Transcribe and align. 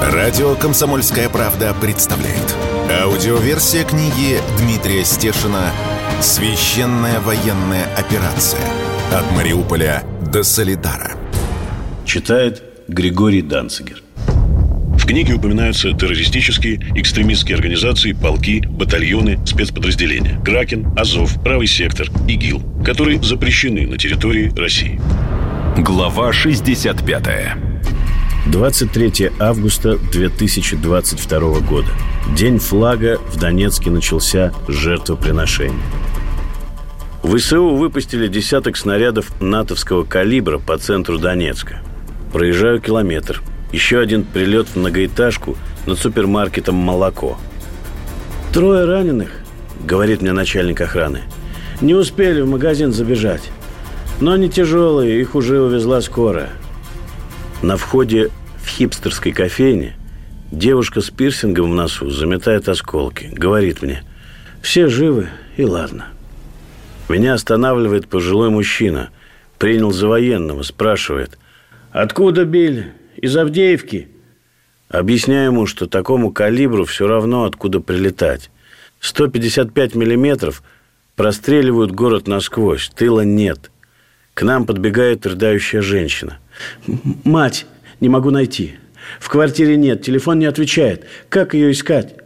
Радио 0.00 0.54
«Комсомольская 0.54 1.28
правда» 1.28 1.74
представляет. 1.80 2.56
Аудиоверсия 3.02 3.84
книги 3.84 4.38
Дмитрия 4.58 5.04
Стешина 5.04 5.70
«Священная 6.20 7.20
военная 7.20 7.86
операция. 7.96 8.60
От 9.12 9.30
Мариуполя 9.32 10.04
до 10.32 10.42
Солидара». 10.42 11.12
Читает 12.04 12.62
Григорий 12.88 13.42
Данцигер. 13.42 14.02
В 14.98 15.06
книге 15.06 15.34
упоминаются 15.34 15.92
террористические, 15.92 16.80
экстремистские 16.94 17.56
организации, 17.56 18.12
полки, 18.12 18.64
батальоны, 18.66 19.38
спецподразделения 19.46 20.40
«Кракен», 20.44 20.92
«Азов», 20.96 21.42
«Правый 21.42 21.66
сектор», 21.66 22.08
«ИГИЛ», 22.28 22.62
которые 22.84 23.22
запрещены 23.22 23.86
на 23.86 23.98
территории 23.98 24.52
России. 24.56 25.00
Глава 25.78 26.32
65 26.32 27.71
23 28.46 29.30
августа 29.38 29.98
2022 30.12 31.60
года. 31.60 31.88
День 32.36 32.58
флага 32.58 33.18
в 33.28 33.38
Донецке 33.38 33.90
начался 33.90 34.52
с 34.68 34.72
жертвоприношения. 34.72 35.82
ВСУ 37.22 37.76
выпустили 37.76 38.26
десяток 38.28 38.76
снарядов 38.76 39.40
натовского 39.40 40.04
калибра 40.04 40.58
по 40.58 40.76
центру 40.76 41.18
Донецка. 41.18 41.80
Проезжаю 42.32 42.80
километр– 42.80 43.42
еще 43.72 44.00
один 44.00 44.24
прилет 44.24 44.68
в 44.68 44.76
многоэтажку 44.76 45.56
над 45.86 45.98
супермаркетом 45.98 46.74
«Молоко». 46.74 47.38
«Трое 48.52 48.84
раненых»,— 48.84 49.30
говорит 49.84 50.20
мне 50.20 50.32
начальник 50.32 50.82
охраны. 50.82 51.22
«Не 51.80 51.94
успели 51.94 52.42
в 52.42 52.48
магазин 52.48 52.92
забежать. 52.92 53.50
Но 54.20 54.32
они 54.32 54.50
тяжелые, 54.50 55.20
их 55.20 55.34
уже 55.34 55.60
увезла 55.60 56.02
скорая». 56.02 56.50
На 57.62 57.76
входе 57.76 58.30
в 58.60 58.66
хипстерской 58.66 59.30
кофейне 59.30 59.94
девушка 60.50 61.00
с 61.00 61.10
пирсингом 61.10 61.70
в 61.70 61.74
носу 61.74 62.10
заметает 62.10 62.68
осколки. 62.68 63.30
Говорит 63.32 63.82
мне, 63.82 64.02
все 64.62 64.88
живы 64.88 65.28
и 65.56 65.64
ладно. 65.64 66.08
Меня 67.08 67.34
останавливает 67.34 68.08
пожилой 68.08 68.50
мужчина. 68.50 69.10
Принял 69.58 69.92
за 69.92 70.08
военного, 70.08 70.64
спрашивает, 70.64 71.38
откуда 71.92 72.44
били? 72.44 72.92
Из 73.16 73.36
Авдеевки. 73.36 74.08
Объясняю 74.88 75.52
ему, 75.52 75.66
что 75.66 75.86
такому 75.86 76.32
калибру 76.32 76.84
все 76.84 77.06
равно, 77.06 77.44
откуда 77.44 77.78
прилетать. 77.78 78.50
155 78.98 79.94
миллиметров 79.94 80.64
простреливают 81.14 81.92
город 81.92 82.26
насквозь, 82.26 82.88
тыла 82.88 83.20
нет. 83.20 83.70
К 84.34 84.42
нам 84.42 84.66
подбегает 84.66 85.24
рыдающая 85.26 85.80
женщина. 85.80 86.40
«Мать, 87.24 87.66
не 88.00 88.08
могу 88.08 88.30
найти. 88.30 88.76
В 89.20 89.28
квартире 89.28 89.76
нет, 89.76 90.02
телефон 90.02 90.38
не 90.38 90.46
отвечает. 90.46 91.06
Как 91.28 91.54
ее 91.54 91.72
искать?» 91.72 92.16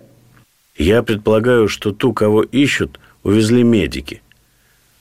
Я 0.76 1.02
предполагаю, 1.02 1.68
что 1.68 1.92
ту, 1.92 2.12
кого 2.12 2.42
ищут, 2.42 3.00
увезли 3.22 3.62
медики. 3.62 4.22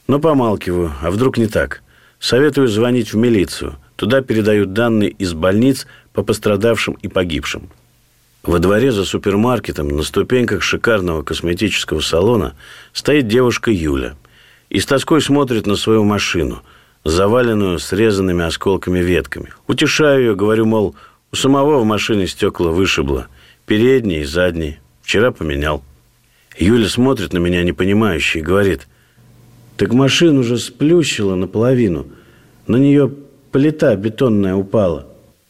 Но 0.08 0.20
помалкиваю, 0.20 0.94
а 1.02 1.12
вдруг 1.12 1.38
не 1.38 1.48
так. 1.48 1.84
Советую 2.20 2.68
звонить 2.68 3.14
в 3.14 3.18
милицию– 3.18 3.78
Туда 3.96 4.22
передают 4.22 4.74
данные 4.74 5.10
из 5.10 5.34
больниц 5.34 5.88
по 6.14 6.24
пострадавшим 6.24 6.96
и 7.02 7.08
погибшим. 7.08 7.70
Во 8.44 8.60
дворе 8.60 8.92
за 8.92 9.06
супермаркетом 9.06 9.88
на 9.88 10.04
ступеньках 10.04 10.62
шикарного 10.62 11.24
косметического 11.24 12.02
салона 12.02 12.56
стоит 12.94 13.28
девушка 13.28 13.72
Юля 13.72 14.16
и 14.70 14.80
с 14.80 14.86
тоской 14.86 15.22
смотрит 15.22 15.66
на 15.66 15.76
свою 15.76 16.04
машину, 16.04 16.62
заваленную 17.06 17.80
срезанными 17.80 18.44
осколками 18.44 19.00
ветками. 19.00 19.54
Утешаю 19.68 20.22
ее, 20.22 20.36
говорю, 20.36 20.66
мол, 20.66 20.96
у 21.32 21.36
самого 21.36 21.80
в 21.80 21.86
машине 21.86 22.28
стекла 22.28 22.72
вышибло, 22.72 23.28
передние 23.66 24.22
и 24.22 24.26
задние. 24.26 24.80
Вчера 25.04 25.32
поменял. 25.32 25.84
Юля 26.58 26.90
смотрит 26.90 27.32
на 27.32 27.38
меня 27.38 27.64
непонимающе 27.64 28.40
и 28.40 28.42
говорит, 28.42 28.88
так 29.78 29.94
машину 29.94 30.40
уже 30.40 30.58
сплющило 30.58 31.36
наполовину. 31.36 32.08
На 32.66 32.78
нее 32.78 33.12
плита 33.52 33.96
бетонная 33.96 34.56
упала. 34.56 35.08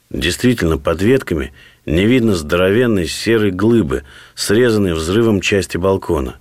Действительно, 0.10 0.78
под 0.78 1.02
ветками 1.02 1.54
не 1.86 2.06
видно 2.06 2.36
здоровенной 2.36 3.08
серой 3.08 3.52
глыбы, 3.52 4.04
срезанной 4.34 4.94
взрывом 4.94 5.40
части 5.40 5.78
балкона. 5.78 6.36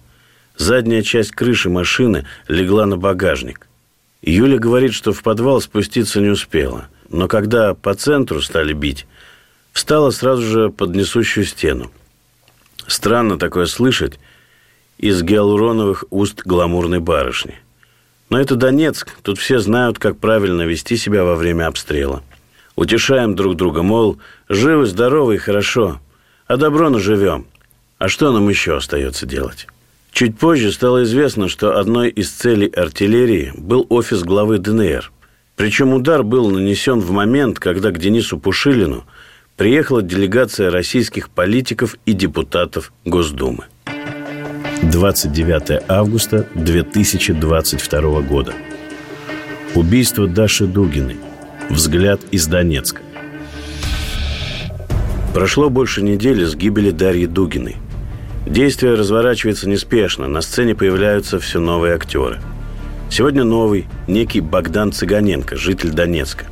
Задняя 0.56 1.02
часть 1.02 1.32
крыши 1.32 1.70
машины 1.70 2.26
легла 2.48 2.86
на 2.86 2.96
багажник. 2.96 3.68
Юля 4.30 4.58
говорит, 4.58 4.94
что 4.94 5.12
в 5.12 5.22
подвал 5.22 5.60
спуститься 5.60 6.20
не 6.20 6.30
успела. 6.30 6.88
Но 7.10 7.28
когда 7.28 7.74
по 7.74 7.94
центру 7.94 8.40
стали 8.40 8.72
бить, 8.72 9.06
встала 9.72 10.10
сразу 10.10 10.42
же 10.42 10.70
под 10.70 10.94
несущую 10.94 11.44
стену. 11.44 11.90
Странно 12.86 13.38
такое 13.38 13.66
слышать 13.66 14.18
из 14.96 15.22
гиалуроновых 15.22 16.04
уст 16.10 16.42
гламурной 16.44 17.00
барышни. 17.00 17.56
Но 18.30 18.40
это 18.40 18.56
Донецк, 18.56 19.10
тут 19.22 19.38
все 19.38 19.58
знают, 19.58 19.98
как 19.98 20.18
правильно 20.18 20.62
вести 20.62 20.96
себя 20.96 21.24
во 21.24 21.36
время 21.36 21.66
обстрела. 21.66 22.22
Утешаем 22.76 23.34
друг 23.34 23.56
друга, 23.56 23.82
мол, 23.82 24.18
живы, 24.48 24.86
здоровы 24.86 25.34
и 25.34 25.38
хорошо, 25.38 26.00
а 26.46 26.56
добро 26.56 26.88
наживем. 26.88 27.46
А 27.98 28.08
что 28.08 28.32
нам 28.32 28.48
еще 28.48 28.76
остается 28.76 29.26
делать? 29.26 29.68
Чуть 30.14 30.38
позже 30.38 30.70
стало 30.70 31.02
известно, 31.02 31.48
что 31.48 31.76
одной 31.76 32.08
из 32.08 32.30
целей 32.30 32.68
артиллерии 32.68 33.52
был 33.56 33.84
офис 33.88 34.22
главы 34.22 34.58
ДНР. 34.58 35.10
Причем 35.56 35.92
удар 35.92 36.22
был 36.22 36.52
нанесен 36.52 37.00
в 37.00 37.10
момент, 37.10 37.58
когда 37.58 37.90
к 37.90 37.98
Денису 37.98 38.38
Пушилину 38.38 39.04
приехала 39.56 40.02
делегация 40.02 40.70
российских 40.70 41.30
политиков 41.30 41.96
и 42.06 42.12
депутатов 42.12 42.92
Госдумы. 43.04 43.64
29 44.82 45.82
августа 45.88 46.48
2022 46.54 48.20
года. 48.20 48.54
Убийство 49.74 50.28
Даши 50.28 50.66
Дугиной. 50.66 51.16
Взгляд 51.70 52.20
из 52.30 52.46
Донецка. 52.46 53.02
Прошло 55.34 55.70
больше 55.70 56.02
недели 56.02 56.44
с 56.44 56.54
гибели 56.54 56.92
Дарьи 56.92 57.26
Дугиной. 57.26 57.78
Действие 58.46 58.94
разворачивается 58.94 59.68
неспешно, 59.68 60.28
на 60.28 60.42
сцене 60.42 60.74
появляются 60.74 61.38
все 61.38 61.60
новые 61.60 61.94
актеры. 61.94 62.40
Сегодня 63.10 63.42
новый, 63.42 63.86
некий 64.06 64.40
Богдан 64.40 64.92
Цыганенко, 64.92 65.56
житель 65.56 65.90
Донецка. 65.90 66.44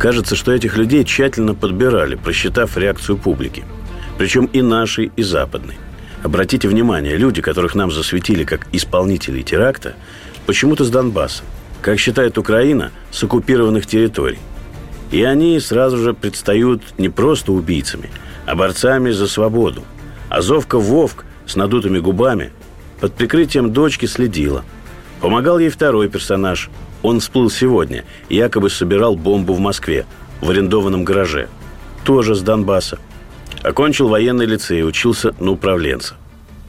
Кажется, 0.00 0.34
что 0.34 0.52
этих 0.52 0.76
людей 0.76 1.04
тщательно 1.04 1.54
подбирали, 1.54 2.16
просчитав 2.16 2.76
реакцию 2.76 3.18
публики. 3.18 3.64
Причем 4.18 4.46
и 4.46 4.62
нашей, 4.62 5.12
и 5.14 5.22
западной. 5.22 5.76
Обратите 6.24 6.66
внимание, 6.66 7.16
люди, 7.16 7.40
которых 7.40 7.76
нам 7.76 7.92
засветили 7.92 8.42
как 8.42 8.66
исполнителей 8.72 9.44
теракта, 9.44 9.94
почему-то 10.46 10.84
с 10.84 10.90
Донбасса, 10.90 11.44
как 11.82 12.00
считает 12.00 12.36
Украина, 12.36 12.90
с 13.12 13.22
оккупированных 13.22 13.86
территорий. 13.86 14.38
И 15.12 15.22
они 15.22 15.60
сразу 15.60 15.98
же 15.98 16.14
предстают 16.14 16.82
не 16.98 17.08
просто 17.08 17.52
убийцами, 17.52 18.10
а 18.44 18.56
борцами 18.56 19.10
за 19.12 19.28
свободу. 19.28 19.84
Азовка 20.30 20.78
Вовк 20.78 21.26
с 21.46 21.56
надутыми 21.56 21.98
губами 21.98 22.52
под 23.00 23.12
прикрытием 23.14 23.70
дочки 23.72 24.06
следила. 24.06 24.64
Помогал 25.20 25.58
ей 25.58 25.68
второй 25.68 26.08
персонаж. 26.08 26.70
Он 27.02 27.20
всплыл 27.20 27.50
сегодня 27.50 28.04
якобы 28.30 28.70
собирал 28.70 29.16
бомбу 29.16 29.52
в 29.52 29.60
Москве, 29.60 30.06
в 30.40 30.48
арендованном 30.48 31.04
гараже. 31.04 31.48
Тоже 32.04 32.34
с 32.34 32.40
Донбасса– 32.40 32.98
Окончил 33.62 34.08
военный 34.08 34.46
лицей, 34.46 34.86
учился 34.86 35.34
на 35.38 35.50
управленца. 35.50 36.14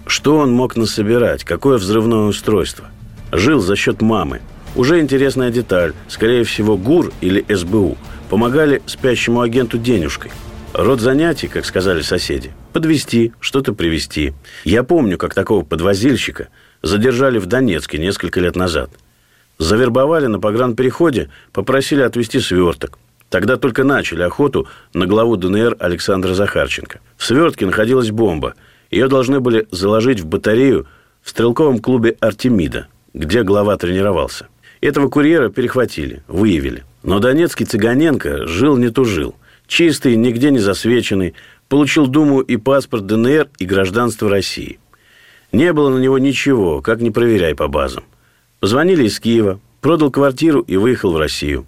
Что 0.06 0.38
он 0.38 0.52
мог 0.52 0.76
насобирать? 0.76 1.46
Какое 1.46 1.78
взрывное 1.78 2.28
устройство? 2.28 2.86
Жил 3.32 3.62
за 3.62 3.78
счет 3.78 4.02
мамы. 4.02 4.42
Уже 4.76 5.00
интересная 5.00 5.52
деталь. 5.52 5.94
Скорее 6.10 6.44
всего, 6.44 6.76
ГУР 6.76 7.14
или 7.22 7.46
СБУ 7.48 7.98
помогали 8.30 8.82
спящему 8.88 9.40
агенту 9.40 9.78
денежкой. 9.78 10.32
Род 10.74 11.02
занятий, 11.02 11.50
как 11.50 11.66
сказали 11.66 12.02
соседи, 12.02 12.52
подвести, 12.72 13.34
что-то 13.42 13.74
привезти. 13.74 14.34
Я 14.64 14.84
помню, 14.84 15.18
как 15.18 15.34
такого 15.34 15.66
подвозильщика 15.66 16.48
задержали 16.82 17.40
в 17.40 17.46
Донецке 17.46 17.98
несколько 17.98 18.40
лет 18.40 18.56
назад. 18.56 18.90
Завербовали 19.58 20.28
на 20.28 20.40
погранпереходе, 20.40 21.30
попросили 21.52 22.02
отвезти 22.02 22.40
сверток. 22.40 23.00
Тогда 23.30 23.58
только 23.58 23.84
начали 23.84 24.24
охоту 24.24 24.68
на 24.94 25.08
главу 25.08 25.36
ДНР 25.36 25.76
Александра 25.78 26.34
Захарченко. 26.34 27.02
В 27.18 27.26
свертке 27.26 27.66
находилась 27.66 28.12
бомба. 28.12 28.54
Ее 28.92 29.10
должны 29.10 29.42
были 29.42 29.68
заложить 29.72 30.22
в 30.22 30.26
батарею 30.26 30.88
в 31.22 31.30
стрелковом 31.30 31.80
клубе 31.80 32.16
«Артемида», 32.22 32.88
где 33.14 33.44
глава 33.44 33.76
тренировался. 33.76 34.48
Этого 34.80 35.10
курьера 35.10 35.50
перехватили, 35.50 36.24
выявили. 36.30 36.86
Но 37.04 37.20
донецкий 37.20 37.66
Цыганенко 37.66 38.48
жил 38.48 38.78
не 38.78 38.90
тужил. 38.90 39.36
Чистый, 39.72 40.18
нигде 40.18 40.52
не 40.52 40.60
засвеченный, 40.60 41.34
получил 41.70 42.06
Думу 42.06 42.42
и 42.42 42.58
паспорт 42.58 43.06
ДНР 43.06 43.48
и 43.58 43.66
гражданство 43.66 44.30
России. 44.30 44.80
Не 45.54 45.72
было 45.72 45.90
на 45.90 45.98
него 45.98 46.18
ничего, 46.18 46.82
как 46.82 47.00
не 47.00 47.10
проверяй 47.10 47.56
по 47.56 47.70
базам. 47.70 48.04
Позвонили 48.60 49.06
из 49.06 49.18
Киева, 49.22 49.62
продал 49.80 50.12
квартиру 50.12 50.60
и 50.60 50.76
выехал 50.76 51.14
в 51.14 51.18
Россию. 51.18 51.66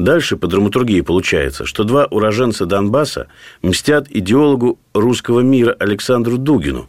Дальше 0.00 0.36
по 0.36 0.48
драматургии 0.48 1.00
получается, 1.00 1.64
что 1.64 1.84
два 1.84 2.06
уроженца 2.06 2.66
Донбасса 2.66 3.28
мстят 3.62 4.08
идеологу 4.10 4.76
русского 4.92 5.38
мира 5.38 5.76
Александру 5.78 6.38
Дугину. 6.38 6.88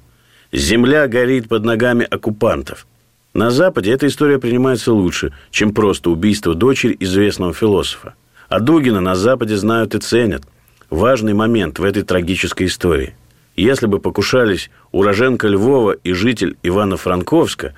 Земля 0.51 1.07
горит 1.07 1.47
под 1.47 1.63
ногами 1.63 2.07
оккупантов. 2.09 2.87
На 3.35 3.51
Западе 3.51 3.91
эта 3.91 4.07
история 4.07 4.39
принимается 4.39 4.93
лучше, 4.93 5.31
чем 5.51 5.75
просто 5.75 6.09
убийство 6.09 6.55
дочери 6.55 6.97
известного 6.99 7.53
философа. 7.53 8.15
А 8.49 8.59
Дугина 8.59 8.99
на 8.99 9.15
Западе 9.15 9.55
знают 9.57 9.95
и 9.95 9.99
ценят. 9.99 10.43
Важный 10.89 11.33
момент 11.33 11.77
в 11.77 11.83
этой 11.83 12.03
трагической 12.03 12.65
истории. 12.67 13.15
Если 13.55 13.85
бы 13.85 13.99
покушались 13.99 14.71
уроженка 14.91 15.47
Львова 15.47 15.91
и 15.91 16.13
житель 16.13 16.57
Ивано-Франковска, 16.63 17.73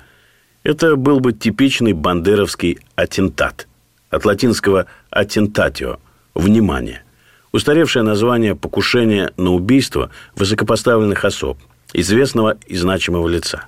это 0.62 0.96
был 0.96 1.20
бы 1.20 1.32
типичный 1.32 1.92
бандеровский 1.92 2.78
атентат– 2.94 3.68
от 4.12 4.24
латинского 4.24 4.86
«attенtatio»– 5.10 5.98
«внимание». 6.34 7.02
Устаревшее 7.50 8.02
название 8.02 8.54
покушения 8.54 9.32
на 9.36 9.52
убийство 9.52 10.10
высокопоставленных 10.36 11.24
особ, 11.24 11.58
известного 11.92 12.56
и 12.66 12.76
значимого 12.76 13.28
лица. 13.28 13.66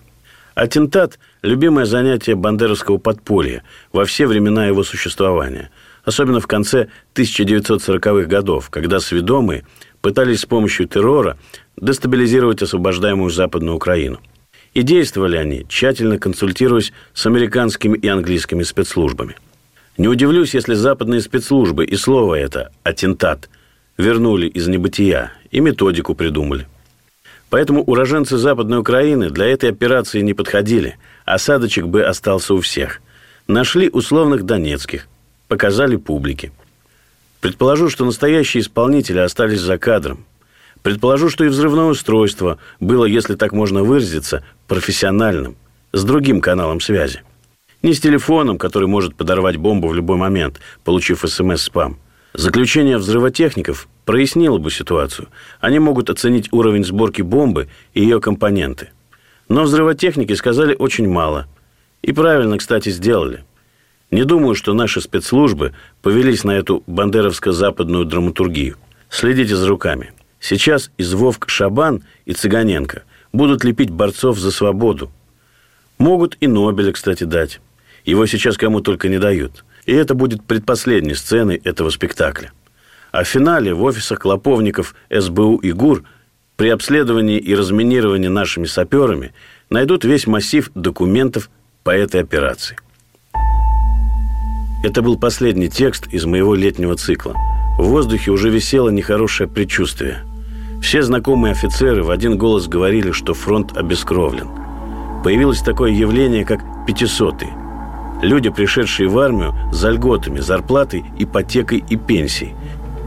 Атентат– 0.55 1.19
любимое 1.43 1.85
занятие 1.85 2.35
бандеровского 2.35 2.99
подполья 2.99 3.63
во 3.93 4.05
все 4.05 4.27
времена 4.27 4.67
его 4.67 4.85
существования, 4.85 5.71
особенно 6.05 6.41
в 6.41 6.47
конце 6.47 6.89
1940-х 7.15 8.27
годов, 8.29 8.71
когда 8.71 9.01
сведомые 9.01 9.65
пытались 10.01 10.41
с 10.41 10.47
помощью 10.47 10.87
террора 10.87 11.37
дестабилизировать 11.77 12.63
освобождаемую 12.63 13.31
Западную 13.31 13.77
Украину. 13.77 14.21
И 14.75 14.83
действовали 14.83 15.37
они, 15.37 15.65
тщательно 15.69 16.19
консультируясь 16.19 16.93
с 17.13 17.27
американскими 17.27 17.97
и 17.97 18.09
английскими 18.09 18.63
спецслужбами– 18.63 19.37
не 19.97 20.09
удивлюсь, 20.09 20.55
если 20.55 20.75
западные 20.75 21.21
спецслужбы 21.21 21.85
и 21.85 21.97
слово 21.97 22.35
это 22.35 22.73
«атентат» 22.83 23.49
вернули 23.97 24.49
из 24.49 24.67
небытия 24.67 25.33
и 25.53 25.61
методику 25.61 26.17
придумали. 26.17 26.67
Поэтому 27.49 27.85
уроженцы 27.85 28.37
Западной 28.37 28.79
Украины 28.79 29.31
для 29.31 29.47
этой 29.47 29.71
операции 29.71 30.21
не 30.21 30.35
подходили. 30.35 30.97
Осадочек 31.25 31.87
бы 31.87 32.03
остался 32.03 32.55
у 32.55 32.61
всех. 32.61 33.01
Нашли 33.47 33.89
условных 33.89 34.43
донецких, 34.43 35.07
показали 35.55 35.95
публике. 35.95 36.51
Предположу, 37.41 37.89
что 37.89 38.05
настоящие 38.05 38.61
исполнители 38.61 39.19
остались 39.19 39.61
за 39.61 39.79
кадром. 39.79 40.25
Предположу, 40.83 41.31
что 41.31 41.45
и 41.45 41.49
взрывное 41.49 41.85
устройство 41.85 42.59
было, 42.81 43.05
если 43.05 43.37
так 43.37 43.53
можно 43.53 43.85
выразиться, 43.85 44.45
профессиональным, 44.67 45.55
с 45.93 46.03
другим 46.03 46.41
каналом 46.41 46.81
связи– 46.81 47.23
не 47.85 47.93
с 47.93 48.01
телефоном, 48.01 48.57
который 48.57 48.89
может 48.89 49.15
подорвать 49.15 49.59
бомбу 49.59 49.89
в 49.89 49.95
любой 49.95 50.17
момент, 50.17 50.59
получив 50.85 51.23
СМС-спам. 51.23 51.99
Заключение 52.33 52.97
взрывотехников 52.97 53.89
прояснило 54.07 54.57
бы 54.57 54.71
ситуацию. 54.71 55.29
Они 55.61 55.79
могут 55.79 56.09
оценить 56.09 56.51
уровень 56.51 56.83
сборки 56.83 57.21
бомбы 57.21 57.69
и 57.93 58.01
ее 58.01 58.23
компоненты. 58.23 58.89
Но 59.51 59.65
взрывотехники 59.65 60.33
сказали 60.33 60.75
очень 60.79 61.07
мало. 61.07 61.47
И 62.01 62.13
правильно, 62.13 62.57
кстати, 62.57 62.89
сделали. 62.89 63.45
Не 64.15 64.23
думаю, 64.23 64.55
что 64.55 64.75
наши 64.75 65.01
спецслужбы 65.01 65.73
повелись 66.01 66.45
на 66.45 66.53
эту 66.53 66.85
бандеровско-западную 66.87 68.05
драматургию. 68.05 68.77
Следите 69.11 69.57
за 69.57 69.67
руками. 69.67 70.13
Сейчас 70.39 70.93
из 70.99 71.13
Вовк 71.15 71.49
Шабан 71.49 72.05
и 72.25 72.33
Цыганенко 72.33 73.03
будут 73.33 73.65
лепить 73.65 73.91
борцов 73.91 74.39
за 74.39 74.53
свободу. 74.53 75.11
Могут 75.99 76.37
и 76.39 76.47
Нобеля, 76.47 76.93
кстати, 76.93 77.25
дать. 77.25 77.61
Его 78.05 78.25
сейчас 78.27 78.57
кому 78.57 78.83
только 78.83 79.09
не 79.09 79.19
дают. 79.19 79.65
И 79.85 79.93
это 79.93 80.15
будет 80.15 80.45
предпоследней 80.45 81.17
сценой 81.17 81.61
этого 81.65 81.91
спектакля. 81.91 82.53
А 83.11 83.25
в 83.25 83.27
финале 83.27 83.75
в 83.75 83.83
офисах 83.83 84.21
клоповников 84.21 84.95
СБУ 85.11 85.57
и 85.57 85.73
ГУР 85.73 86.05
при 86.55 86.69
обследовании 86.69 87.39
и 87.39 87.53
разминировании 87.53 88.29
нашими 88.29 88.67
саперами 88.67 89.35
найдут 89.71 90.05
весь 90.05 90.29
массив 90.29 90.71
документов 90.77 91.51
по 91.83 91.91
этой 91.91 92.21
операции. 92.21 92.77
Это 94.85 95.01
был 95.01 95.17
последний 95.17 95.71
текст 95.71 96.09
из 96.13 96.27
моего 96.27 96.55
летнего 96.55 96.95
цикла. 96.95 97.33
В 97.79 97.85
воздухе 97.85 98.31
уже 98.31 98.51
висело 98.51 98.91
нехорошее 98.91 99.49
предчувствие. 99.49 100.19
Все 100.83 101.03
знакомые 101.03 101.53
офицеры 101.53 102.05
в 102.05 102.11
один 102.11 102.37
голос 102.37 102.69
говорили, 102.69 103.11
что 103.11 103.33
фронт 103.33 103.75
обескровлен. 103.75 104.51
Появилось 105.25 105.63
такое 105.63 105.91
явление, 105.91 106.45
как 106.45 106.61
«пятисотый», 106.87 107.49
Люди, 108.21 108.51
пришедшие 108.51 109.09
в 109.09 109.19
армию 109.19 109.55
за 109.73 109.91
льготами, 109.91 110.41
зарплатой, 110.41 111.05
ипотекой 111.19 111.83
и 111.89 111.97
пенсией. 111.97 112.55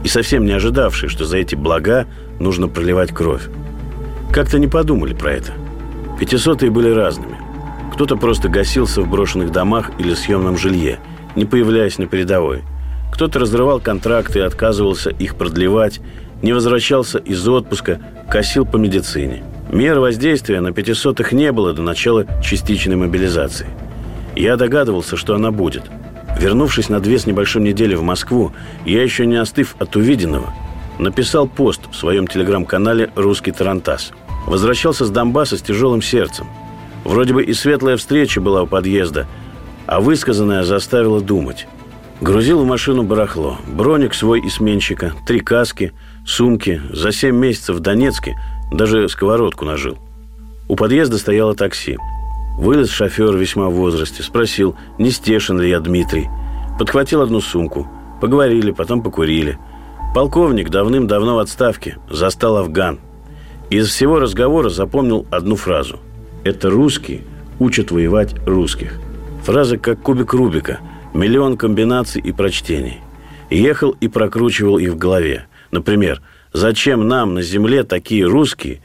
И 0.02 0.08
совсем 0.08 0.44
не 0.44 0.52
ожидавшие, 0.52 1.08
что 1.08 1.24
за 1.26 1.38
эти 1.38 1.54
блага 1.54 2.06
нужно 2.40 2.66
проливать 2.66 3.12
кровь. 3.12 3.48
Как-то 4.32 4.58
не 4.58 4.66
подумали 4.66 5.14
про 5.14 5.32
это. 5.32 5.52
Пятисотые 6.18 6.70
были 6.70 6.90
разными. 6.90 7.36
Кто-то 7.94 8.16
просто 8.16 8.48
гасился 8.48 9.00
в 9.00 9.08
брошенных 9.08 9.52
домах 9.52 9.92
или 9.98 10.14
съемном 10.14 10.58
жилье, 10.58 10.98
не 11.36 11.44
появляясь 11.44 11.98
на 11.98 12.06
передовой. 12.06 12.62
Кто-то 13.12 13.38
разрывал 13.38 13.80
контракты 13.80 14.40
и 14.40 14.42
отказывался 14.42 15.10
их 15.10 15.36
продлевать, 15.36 16.00
не 16.42 16.52
возвращался 16.52 17.18
из 17.18 17.46
отпуска, 17.48 18.00
косил 18.30 18.64
по 18.64 18.76
медицине. 18.76 19.42
Мер 19.70 19.98
воздействия 19.98 20.60
на 20.60 20.72
пятисотых 20.72 21.32
не 21.32 21.52
было 21.52 21.72
до 21.72 21.82
начала 21.82 22.26
частичной 22.42 22.96
мобилизации– 22.96 23.66
я 24.38 24.56
догадывался, 24.56 25.16
что 25.16 25.34
она 25.34 25.50
будет. 25.50 25.82
Вернувшись 26.38 26.88
на 26.88 27.00
две 27.00 27.18
с 27.18 27.26
небольшой 27.26 27.60
недели 27.60 27.96
в 27.96 28.02
Москву, 28.02 28.52
я 28.86 29.02
еще 29.02 29.26
не 29.26 29.34
остыв 29.34 29.74
от 29.80 29.96
увиденного, 29.96 30.54
написал 31.00 31.48
пост 31.48 31.80
в 31.90 31.96
своем 31.96 32.28
телеграм-канале 32.28 33.10
«Русский 33.16 33.50
Тарантас». 33.50 34.12
Возвращался 34.46 35.04
с 35.04 35.10
Донбасса 35.10 35.56
с 35.56 35.62
тяжелым 35.62 36.02
сердцем. 36.02 36.46
Вроде 37.04 37.34
бы 37.34 37.42
и 37.42 37.52
светлая 37.52 37.96
встреча 37.96 38.40
была 38.40 38.62
у 38.62 38.68
подъезда, 38.68 39.26
а 39.88 40.00
высказанное 40.00 40.64
заставило 40.64 41.20
думать. 41.20 41.66
Грузил 42.20 42.62
в 42.62 42.66
машину 42.66 43.04
барахло, 43.04 43.56
броник 43.66 44.12
свой 44.12 44.40
и 44.40 44.48
сменщика, 44.50 45.14
три 45.26 45.40
каски, 45.40 45.94
сумки. 46.26 46.82
За 46.92 47.10
семь 47.10 47.36
месяцев 47.36 47.76
в 47.76 47.80
Донецке 47.80 48.36
даже 48.70 49.08
сковородку 49.08 49.64
нажил. 49.64 49.96
У 50.68 50.76
подъезда 50.76 51.16
стояло 51.16 51.54
такси. 51.54 51.96
Вылез 52.58 52.90
шофер 52.90 53.34
весьма 53.34 53.70
в 53.70 53.74
возрасте, 53.74 54.22
спросил, 54.22 54.76
не 54.98 55.10
стешен 55.10 55.58
ли 55.58 55.70
я 55.70 55.80
Дмитрий. 55.80 56.28
Подхватил 56.78 57.22
одну 57.22 57.40
сумку. 57.40 57.88
Поговорили, 58.20 58.72
потом 58.72 59.02
покурили. 59.02 59.58
Полковник 60.14 60.68
давным-давно 60.68 61.36
в 61.36 61.38
отставке, 61.38 61.96
застал 62.10 62.58
Афган. 62.58 62.98
Из 63.70 63.88
всего 63.88 64.20
разговора 64.20 64.68
запомнил 64.68 65.24
одну 65.30 65.56
фразу. 65.56 65.98
«Это 66.44 66.68
русские 66.68 67.22
учат 67.58 67.90
воевать 67.90 68.34
русских». 68.46 69.00
Фраза 69.48 69.78
как 69.78 70.02
кубик 70.02 70.34
Рубика, 70.34 70.78
миллион 71.14 71.56
комбинаций 71.56 72.20
и 72.20 72.32
прочтений. 72.32 72.98
Ехал 73.48 73.96
и 73.98 74.06
прокручивал 74.06 74.76
их 74.76 74.90
в 74.90 74.98
голове. 74.98 75.46
Например, 75.70 76.20
«Зачем 76.52 77.08
нам 77.08 77.32
на 77.32 77.40
земле 77.40 77.82
такие 77.82 78.26
русские, 78.26 78.82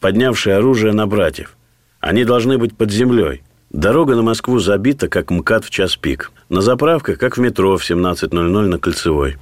поднявшие 0.00 0.56
оружие 0.56 0.92
на 0.92 1.06
братьев?» 1.06 1.56
Они 2.00 2.24
должны 2.24 2.58
быть 2.58 2.76
под 2.76 2.90
землей. 2.90 3.44
Дорога 3.70 4.16
на 4.16 4.22
Москву 4.22 4.58
забита, 4.58 5.06
как 5.06 5.30
МКАД 5.30 5.66
в 5.66 5.70
час 5.70 5.94
пик. 5.94 6.32
На 6.48 6.62
заправках, 6.62 7.16
как 7.16 7.36
в 7.36 7.40
метро 7.40 7.76
в 7.76 7.88
17.00 7.88 8.66
на 8.66 8.78
Кольцевой. 8.80 9.36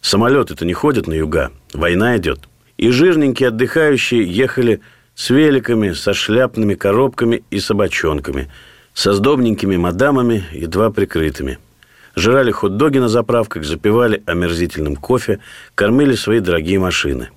Самолеты-то 0.00 0.64
не 0.64 0.74
ходят 0.74 1.08
на 1.08 1.14
юга. 1.14 1.50
Война 1.72 2.16
идет. 2.18 2.38
И 2.76 2.88
жирненькие 2.90 3.48
отдыхающие 3.48 4.22
ехали 4.22 4.80
с 5.16 5.30
великами, 5.30 5.90
со 5.90 6.14
шляпными 6.14 6.76
коробками 6.76 7.42
и 7.50 7.58
собачонками, 7.58 8.48
со 8.94 9.12
сдобненькими 9.12 9.76
мадамами, 9.76 10.44
едва 10.52 10.90
прикрытыми. 10.90 11.58
Жрали 12.16 12.52
хот-доги 12.52 12.98
на 12.98 13.08
заправках, 13.08 13.64
запивали 13.64 14.22
омерзительным 14.24 14.94
кофе, 14.94 15.40
кормили 15.74 16.14
свои 16.14 16.38
дорогие 16.38 16.78
машины. 16.78 17.30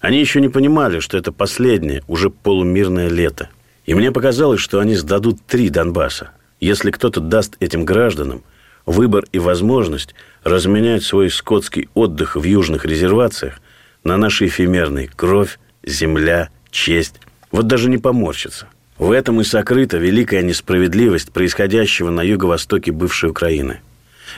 Они 0.00 0.20
еще 0.20 0.40
не 0.40 0.48
понимали, 0.48 1.00
что 1.00 1.18
это 1.18 1.32
последнее, 1.32 2.04
уже 2.06 2.30
полумирное 2.30 3.08
лето. 3.08 3.48
И 3.84 3.94
мне 3.94 4.12
показалось, 4.12 4.60
что 4.60 4.78
они 4.78 4.94
сдадут 4.94 5.44
три 5.46 5.68
Донбасса. 5.68 6.30
Если 6.60 6.92
кто-то 6.92 7.20
даст 7.20 7.56
этим 7.58 7.84
гражданам 7.84 8.42
выбор 8.86 9.24
и 9.32 9.40
возможность 9.40 10.14
разменять 10.44 11.02
свой 11.02 11.28
скотский 11.28 11.88
отдых 11.94 12.36
в 12.36 12.44
южных 12.44 12.84
резервациях 12.84 13.60
на 14.04 14.16
наши 14.16 14.46
эфемерные 14.46 15.08
кровь, 15.08 15.58
земля, 15.82 16.50
честь, 16.70 17.16
вот 17.50 17.66
даже 17.66 17.90
не 17.90 17.98
поморщится. 17.98 18.68
В 18.98 19.10
этом 19.10 19.40
и 19.40 19.44
сокрыта 19.44 19.98
великая 19.98 20.42
несправедливость 20.42 21.30
происходящего 21.30 22.10
на 22.10 22.22
юго-востоке 22.22 22.92
бывшей 22.92 23.30
Украины. 23.30 23.80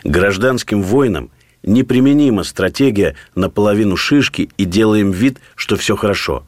Гражданским 0.05 0.83
войнам 0.83 1.31
неприменима 1.63 2.43
стратегия 2.43 3.15
наполовину 3.35 3.97
шишки 3.97 4.51
и 4.57 4.65
делаем 4.65 5.13
вид, 5.13 5.39
что 5.55 5.77
все 5.77 5.97
хорошо. 5.97 6.45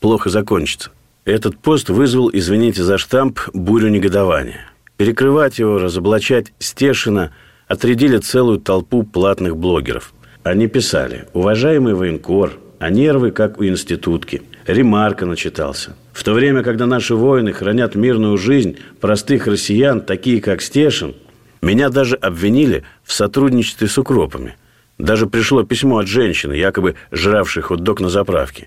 Плохо 0.00 0.30
закончится. 0.30 0.90
Этот 1.24 1.58
пост 1.58 1.90
вызвал, 1.90 2.30
извините 2.32 2.82
за 2.82 2.98
штамп, 2.98 3.40
бурю 3.52 3.88
негодования. 3.88 4.70
Перекрывать 4.96 5.58
его, 5.58 5.78
разоблачать 5.78 6.52
Стешина, 6.58 7.32
отрядили 7.68 8.18
целую 8.18 8.58
толпу 8.58 9.02
платных 9.02 9.56
блогеров. 9.56 10.12
Они 10.42 10.66
писали 10.66 11.26
«Уважаемый 11.34 11.94
военкор, 11.94 12.58
а 12.78 12.90
нервы, 12.90 13.30
как 13.30 13.60
у 13.60 13.64
институтки». 13.64 14.42
Ремарка 14.68 15.24
начитался. 15.24 15.96
В 16.12 16.22
то 16.22 16.34
время, 16.34 16.62
когда 16.62 16.84
наши 16.84 17.14
воины 17.14 17.54
хранят 17.54 17.94
мирную 17.94 18.36
жизнь 18.36 18.76
простых 19.00 19.46
россиян, 19.46 20.02
такие 20.02 20.42
как 20.42 20.60
Стешин, 20.60 21.14
меня 21.62 21.88
даже 21.88 22.16
обвинили 22.16 22.84
в 23.02 23.14
сотрудничестве 23.14 23.88
с 23.88 23.96
укропами. 23.96 24.56
Даже 24.98 25.26
пришло 25.26 25.62
письмо 25.62 25.98
от 25.98 26.06
женщины, 26.06 26.52
якобы 26.52 26.96
жравшей 27.10 27.62
хот-дог 27.62 28.00
на 28.00 28.10
заправке. 28.10 28.66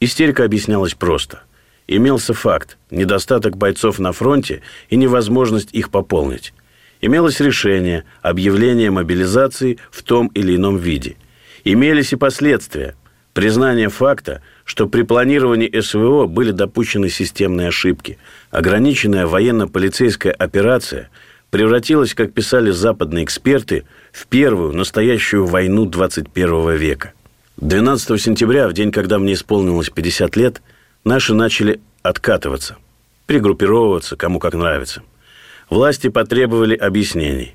Истерика 0.00 0.44
объяснялась 0.44 0.94
просто. 0.94 1.42
Имелся 1.86 2.32
факт– 2.32 2.78
недостаток 2.90 3.58
бойцов 3.58 3.98
на 3.98 4.12
фронте 4.12 4.62
и 4.88 4.96
невозможность 4.96 5.68
их 5.74 5.90
пополнить. 5.90 6.54
Имелось 7.02 7.40
решение– 7.40 8.04
объявление 8.22 8.90
мобилизации 8.90 9.78
в 9.90 10.02
том 10.02 10.28
или 10.28 10.56
ином 10.56 10.78
виде. 10.78 11.16
Имелись 11.62 12.14
и 12.14 12.16
последствия– 12.16 12.94
признание 13.34 13.88
факта, 13.88 14.42
что 14.64 14.86
при 14.86 15.02
планировании 15.02 15.80
СВО 15.80 16.26
были 16.26 16.52
допущены 16.52 17.08
системные 17.08 17.68
ошибки. 17.68 18.18
Ограниченная 18.50 19.26
военно-полицейская 19.26 20.32
операция 20.32 21.10
превратилась, 21.50 22.14
как 22.14 22.32
писали 22.32 22.70
западные 22.70 23.24
эксперты, 23.24 23.84
в 24.12 24.26
первую 24.26 24.72
настоящую 24.72 25.46
войну 25.46 25.86
21 25.86 26.76
века. 26.76 27.12
12 27.58 28.20
сентября, 28.20 28.68
в 28.68 28.72
день, 28.72 28.90
когда 28.90 29.18
мне 29.18 29.34
исполнилось 29.34 29.90
50 29.90 30.36
лет, 30.36 30.62
наши 31.04 31.34
начали 31.34 31.80
откатываться, 32.02 32.76
пригруппировываться, 33.26 34.16
кому 34.16 34.38
как 34.38 34.54
нравится. 34.54 35.02
Власти 35.68 36.08
потребовали 36.08 36.74
объяснений. 36.74 37.54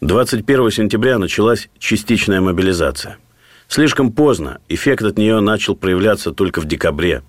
21 0.00 0.70
сентября 0.70 1.18
началась 1.18 1.68
частичная 1.78 2.40
мобилизация. 2.40 3.18
Слишком 3.68 4.12
поздно, 4.12 4.60
эффект 4.70 5.02
от 5.02 5.18
нее 5.18 5.40
начал 5.40 5.76
проявляться 5.76 6.32
только 6.32 6.62
в 6.62 6.64
декабре. 6.64 7.22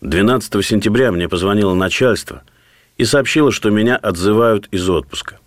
12 0.00 0.64
сентября 0.64 1.10
мне 1.10 1.28
позвонило 1.28 1.74
начальство 1.74 2.42
и 2.96 3.04
сообщило, 3.04 3.50
что 3.50 3.70
меня 3.70 3.96
отзывают 3.96 4.68
из 4.70 4.88
отпуска. 4.88 5.40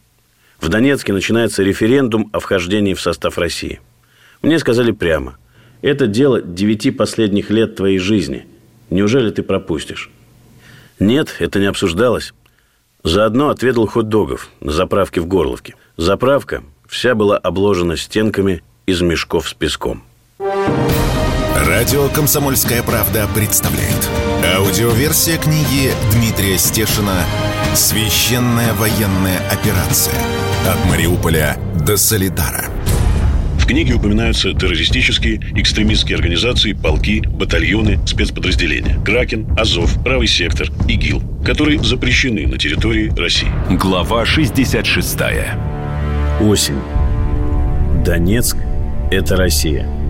В 0.59 0.67
Донецке 0.67 1.13
начинается 1.13 1.63
референдум 1.63 2.29
о 2.33 2.41
вхождении 2.41 2.93
в 2.93 3.00
состав 3.00 3.38
России. 3.38 3.79
Мне 4.41 4.59
сказали 4.59 4.91
прямо, 4.91 5.38
это 5.81 6.07
дело 6.07 6.41
девяти 6.41 6.91
последних 6.91 7.50
лет 7.50 7.77
твоей 7.77 8.00
жизни. 8.00 8.45
Неужели 8.89 9.29
ты 9.31 9.43
пропустишь? 9.43 10.12
Нет, 11.00 11.38
это 11.39 11.59
не 11.59 11.67
обсуждалось. 11.67 12.33
Заодно 13.03 13.50
отведал 13.50 13.88
хот-догов 13.88 14.50
на 14.59 14.73
заправке 14.73 15.21
в 15.21 15.25
Горловке. 15.25 15.75
Заправка 15.95 16.63
вся 16.85 17.15
была 17.15 17.38
обложена 17.38 17.95
стенками 17.95 18.62
из 18.85 19.01
мешков 19.01 19.47
с 19.47 19.53
песком. 19.53 20.03
Радио 21.55 22.09
«Комсомольская 22.09 22.83
правда» 22.83 23.29
представляет. 23.33 24.09
Аудиоверсия 24.57 25.38
книги 25.38 25.91
Дмитрия 26.12 26.57
Стешина 26.57 27.23
«Священная 27.73 28.73
военная 28.73 29.39
операция. 29.50 30.13
От 30.67 30.85
Мариуполя 30.91 31.57
до 31.85 31.95
Солидара». 31.95 32.65
В 33.57 33.65
книге 33.65 33.93
упоминаются 33.93 34.51
террористические, 34.53 35.39
экстремистские 35.55 36.17
организации, 36.17 36.73
полки, 36.73 37.21
батальоны, 37.25 38.05
спецподразделения. 38.05 39.01
Кракен, 39.05 39.47
Азов, 39.57 40.03
Правый 40.03 40.27
сектор, 40.27 40.67
ИГИЛ, 40.89 41.23
которые 41.45 41.81
запрещены 41.81 42.47
на 42.47 42.57
территории 42.57 43.13
России. 43.17 43.47
Глава 43.77 44.25
66. 44.25 45.17
Осень. 46.41 46.81
Донецк– 48.03 48.57
это 49.09 49.38
Россия. 49.38 50.02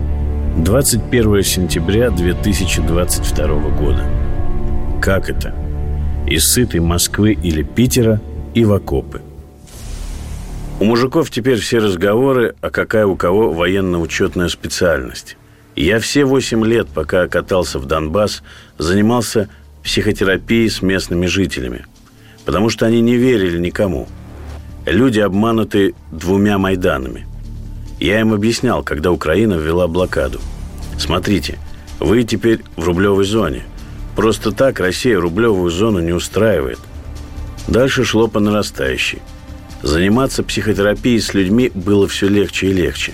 21 0.56 1.42
сентября 1.42 2.10
2022 2.10 3.46
года. 3.70 4.04
Как 5.02 5.28
это? 5.28 5.54
Из 6.26 6.46
сытой 6.46 6.80
Москвы 6.80 7.32
или 7.32 7.62
Питера 7.62 8.20
и 8.54 8.64
в 8.64 8.72
окопы– 8.72 9.20
у 10.80 10.84
мужиков 10.86 11.30
теперь 11.30 11.58
все 11.58 11.78
разговоры, 11.78 12.56
а 12.60 12.70
какая 12.70 13.06
у 13.06 13.14
кого 13.14 13.52
военно-учетная 13.52 14.48
специальность. 14.48 15.36
Я 15.76 16.00
все 16.00 16.24
восемь 16.24 16.64
лет, 16.64 16.88
пока 16.88 17.28
катался 17.28 17.78
в 17.78 17.86
Донбасс, 17.86 18.42
занимался 18.76 19.48
психотерапией 19.84 20.68
с 20.68 20.82
местными 20.82 21.26
жителями. 21.26 21.86
Потому 22.44 22.70
что 22.70 22.86
они 22.86 23.00
не 23.00 23.16
верили 23.16 23.58
никому. 23.58 24.08
Люди 24.84 25.20
обмануты 25.20 25.94
двумя 26.10 26.58
Майданами. 26.58 27.26
Я 28.04 28.20
им 28.20 28.32
объяснял, 28.32 28.82
когда 28.82 29.10
Украина 29.10 29.54
ввела 29.54 29.88
блокаду. 29.88 30.40
Смотрите, 30.98 31.58
вы 32.00 32.24
теперь 32.24 32.62
в 32.76 32.86
рублевой 32.86 33.24
зоне. 33.24 33.64
Просто 34.16 34.52
так 34.52 34.80
Россия 34.80 35.18
рублевую 35.18 35.70
зону 35.70 36.00
не 36.00 36.12
устраивает. 36.12 36.78
Дальше 37.66 38.04
шло 38.04 38.28
по 38.28 38.40
нарастающей– 38.40 39.20
Заниматься 39.84 40.42
психотерапией 40.42 41.20
с 41.20 41.34
людьми 41.34 41.70
было 41.74 42.08
все 42.08 42.26
легче 42.26 42.68
и 42.68 42.72
легче. 42.72 43.12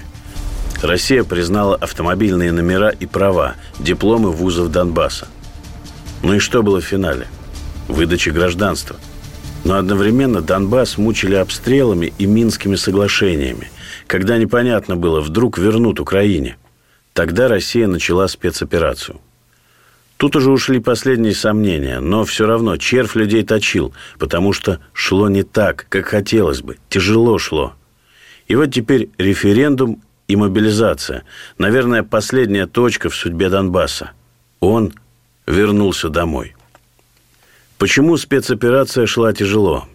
Россия 0.83 1.25
признала 1.25 1.75
автомобильные 1.75 2.53
номера 2.53 2.91
и 2.91 3.07
права, 3.07 3.57
дипломы 3.81 4.31
вузов 4.31 4.71
Донбасса. 4.71 5.27
Ну 6.23 6.35
и 6.35 6.39
что 6.39 6.63
было 6.63 6.81
в 6.81 6.85
финале? 6.85 7.27
Выдача 7.89 8.31
гражданства. 8.31 8.95
Но 9.65 9.79
одновременно 9.79 10.43
Донбасс 10.43 10.97
мучили 10.97 11.35
обстрелами 11.35 12.13
и 12.19 12.27
Минскими 12.27 12.77
соглашениями, 12.77 13.69
когда 14.11 14.39
непонятно 14.39 14.97
было, 14.97 15.21
вдруг 15.21 15.57
вернут 15.57 16.01
Украине. 16.01 16.57
Тогда 17.13 17.47
Россия 17.47 17.87
начала 17.87 18.27
спецоперацию– 18.27 19.21
Тут 20.21 20.37
уже 20.37 20.51
ушли 20.51 20.81
последние 20.81 21.35
сомнения, 21.35 21.99
но 21.99 22.27
все 22.27 22.45
равно 22.47 22.77
червь 22.77 23.15
людей 23.15 23.43
точил, 23.43 23.95
потому 24.19 24.53
что 24.53 24.79
шло 24.93 25.31
не 25.31 25.45
так, 25.45 25.87
как 25.89 26.09
хотелось 26.09 26.61
бы, 26.61 26.77
тяжело 26.91 27.39
шло. 27.39 27.73
И 28.47 28.55
вот 28.55 28.67
теперь 28.67 29.09
референдум 29.17 30.03
и 30.29 30.37
мобилизация. 30.37 31.23
Наверное, 31.57 32.03
последняя 32.03 32.67
точка 32.67 33.09
в 33.09 33.17
судьбе 33.17 33.49
Донбасса. 33.49 34.11
Он 34.61 34.93
вернулся 35.47 36.11
домой. 36.11 36.55
Почему 37.79 38.19
спецоперация 38.19 39.07
шла 39.07 39.33
тяжело? 39.33 39.89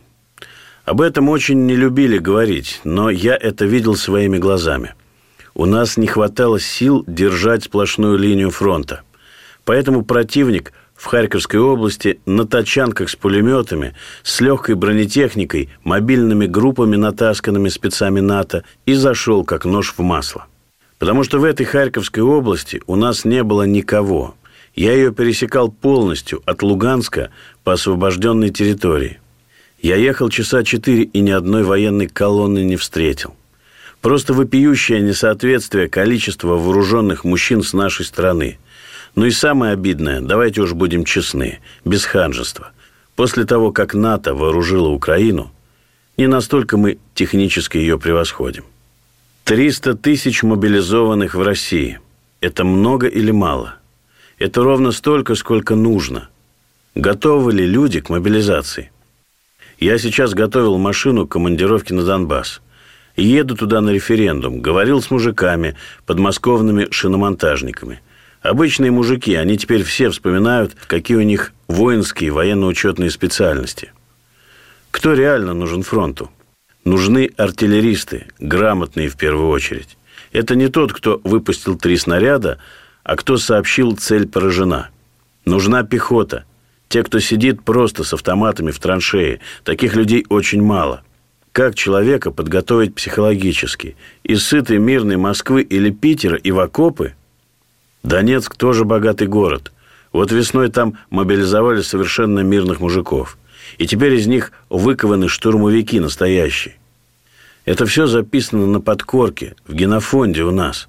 Об 0.85 1.01
этом 1.01 1.29
очень 1.29 1.65
не 1.65 1.75
любили 1.75 2.17
говорить, 2.17 2.81
но 2.83 3.09
я 3.09 3.35
это 3.35 3.65
видел 3.65 3.95
своими 3.95 4.37
глазами. 4.37 4.93
У 5.53 5.65
нас 5.65 5.97
не 5.97 6.07
хватало 6.07 6.59
сил 6.59 7.03
держать 7.07 7.63
сплошную 7.63 8.17
линию 8.17 8.51
фронта– 8.51 9.01
Поэтому 9.65 10.05
противник 10.05 10.71
в 10.95 11.05
Харьковской 11.05 11.59
области 11.59 12.19
на 12.25 12.47
тачанках 12.47 13.09
с 13.09 13.15
пулеметами, 13.15 13.95
с 14.23 14.39
легкой 14.39 14.75
бронетехникой, 14.75 15.69
мобильными 15.83 16.45
группами, 16.45 16.95
натасканными 16.95 17.67
спецами 17.67 18.21
НАТО, 18.21 18.63
и 18.85 18.93
зашел 18.93 19.43
как 19.43 19.65
нож 19.65 19.93
в 19.97 19.99
масло. 20.01 20.45
Потому 20.99 21.23
что 21.23 21.39
в 21.39 21.43
этой 21.43 21.65
Харьковской 21.65 22.23
области 22.23 22.81
у 22.87 22.95
нас 22.95 23.25
не 23.25 23.43
было 23.43 23.63
никого. 23.63 24.35
Я 24.75 24.93
ее 24.93 25.11
пересекал 25.11 25.69
полностью 25.69 26.41
от 26.45 26.61
Луганска 26.61 27.31
по 27.63 27.73
освобожденной 27.73 28.51
территории. 28.51 29.19
Я 29.85 29.97
ехал 29.97 30.29
часа 30.29 30.63
четыре 30.63 31.03
и 31.03 31.19
ни 31.21 31.31
одной 31.31 31.63
военной 31.63 32.07
колонны 32.07 32.63
не 32.63 32.75
встретил. 32.75 33.35
Просто 34.01 34.33
вопиющее 34.33 35.01
несоответствие 35.01 35.87
количества 35.87 36.55
вооруженных 36.55 37.23
мужчин 37.23 37.63
с 37.63 37.73
нашей 37.73 38.05
страны– 38.05 38.57
ну 39.15 39.25
и 39.25 39.31
самое 39.31 39.71
обидное, 39.73 40.19
давайте 40.19 40.61
уж 40.61 40.73
будем 40.73 41.05
честны, 41.05 41.59
без 41.85 42.03
ханжества. 42.03 42.71
После 43.15 43.45
того, 43.45 43.71
как 43.71 43.93
НАТО 43.93 44.35
вооружило 44.35 44.89
Украину, 44.89 45.51
не 46.17 46.27
настолько 46.27 46.75
мы 46.77 46.97
технически 47.13 47.77
ее 47.77 47.97
превосходим. 47.97 48.65
300 49.45 49.95
тысяч 49.95 50.43
мобилизованных 50.43 51.33
в 51.33 51.41
России. 51.41 51.99
Это 52.41 52.65
много 52.65 53.07
или 53.07 53.31
мало? 53.31 53.75
Это 54.37 54.63
ровно 54.63 54.91
столько, 54.91 55.35
сколько 55.35 55.75
нужно. 55.75 56.27
Готовы 56.93 57.53
ли 57.53 57.65
люди 57.65 58.01
к 58.01 58.09
мобилизации? 58.09 58.91
Я 59.79 59.97
сейчас 59.97 60.33
готовил 60.33 60.77
машину 60.77 61.27
к 61.27 61.31
командировке 61.31 61.93
на 61.93 62.03
Донбасс. 62.03 62.61
Еду 63.15 63.55
туда 63.55 63.81
на 63.81 63.91
референдум, 63.91 64.61
говорил 64.61 65.01
с 65.01 65.09
мужиками, 65.09 65.75
подмосковными 66.05 66.87
шиномонтажниками. 66.91 68.01
Обычные 68.41 68.91
мужики, 68.91 69.33
они 69.35 69.57
теперь 69.57 69.83
все 69.83 70.09
вспоминают, 70.09 70.75
какие 70.87 71.17
у 71.17 71.21
них 71.21 71.53
воинские 71.67 72.31
военно-учетные 72.31 73.09
специальности. 73.09 73.91
Кто 74.91 75.13
реально 75.13 75.53
нужен 75.53 75.83
фронту? 75.83 76.29
Нужны 76.83 77.31
артиллеристы, 77.37 78.27
грамотные 78.39 79.09
в 79.09 79.17
первую 79.17 79.49
очередь. 79.49 79.97
Это 80.31 80.55
не 80.55 80.67
тот, 80.67 80.93
кто 80.93 81.19
выпустил 81.23 81.77
три 81.77 81.97
снаряда, 81.97 82.59
а 83.03 83.15
кто 83.15 83.37
сообщил, 83.37 83.95
цель 83.95 84.27
поражена. 84.27 84.89
Нужна 85.45 85.83
пехота. 85.83 86.45
Те, 86.89 87.03
кто 87.03 87.19
сидит 87.19 87.63
просто 87.63 88.03
с 88.03 88.13
автоматами 88.13 88.71
в 88.71 88.79
траншее. 88.79 89.39
Таких 89.63 89.95
людей 89.95 90.25
очень 90.29 90.61
мало. 90.61 91.03
Как 91.51 91.75
человека 91.75 92.31
подготовить 92.31 92.95
психологически? 92.95 93.95
Из 94.23 94.43
сытой 94.43 94.77
мирной 94.77 95.17
Москвы 95.17 95.61
или 95.61 95.89
Питера 95.89 96.37
и 96.37 96.51
в 96.51 96.59
окопы? 96.59 97.13
Донецк 98.03 98.55
тоже 98.55 98.85
богатый 98.85 99.27
город. 99.27 99.71
Вот 100.11 100.31
весной 100.31 100.69
там 100.69 100.97
мобилизовали 101.09 101.81
совершенно 101.81 102.39
мирных 102.39 102.79
мужиков. 102.79 103.37
И 103.77 103.87
теперь 103.87 104.13
из 104.13 104.27
них 104.27 104.51
выкованы 104.69 105.27
штурмовики 105.27 105.99
настоящие. 105.99 106.75
Это 107.65 107.85
все 107.85 108.05
записано 108.05 108.67
на 108.67 108.79
подкорке, 108.79 109.55
в 109.67 109.73
генофонде 109.73 110.43
у 110.43 110.51
нас. 110.51 110.87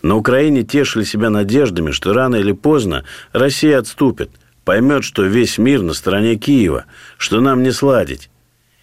На 0.00 0.16
Украине 0.16 0.62
тешили 0.62 1.04
себя 1.04 1.28
надеждами, 1.28 1.90
что 1.90 2.12
рано 2.12 2.36
или 2.36 2.52
поздно 2.52 3.04
Россия 3.32 3.78
отступит, 3.78 4.30
поймет, 4.64 5.04
что 5.04 5.24
весь 5.24 5.58
мир 5.58 5.82
на 5.82 5.92
стороне 5.92 6.36
Киева, 6.36 6.84
что 7.18 7.40
нам 7.40 7.62
не 7.62 7.72
сладить. 7.72 8.30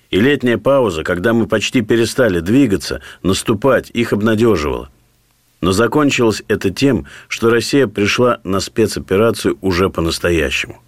И 0.10 0.20
летняя 0.20 0.58
пауза, 0.58 1.04
когда 1.04 1.34
мы 1.34 1.46
почти 1.46 1.82
перестали 1.82 2.40
двигаться, 2.40 3.02
наступать, 3.22 3.92
их 3.92 4.12
обнадеживала. 4.12 4.90
Но 5.62 5.72
закончилось 5.72 6.42
это 6.48 6.72
тем, 6.72 7.06
что 7.28 7.50
Россия 7.50 7.88
пришла 7.88 8.40
на 8.44 8.60
спецоперацию 8.60 9.58
уже 9.62 9.90
по-настоящему. 9.90 10.82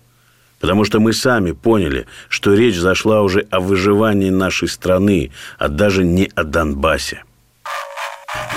Потому 0.60 0.86
что 0.86 1.00
мы 1.00 1.14
сами 1.14 1.52
поняли, 1.52 2.06
что 2.30 2.54
речь 2.54 2.78
зашла 2.78 3.22
уже 3.22 3.48
о 3.50 3.60
выживании 3.60 4.30
нашей 4.30 4.68
страны, 4.68 5.32
а 5.58 5.68
даже 5.68 6.04
не 6.04 6.32
о 6.36 6.44
Донбассе. 6.44 7.24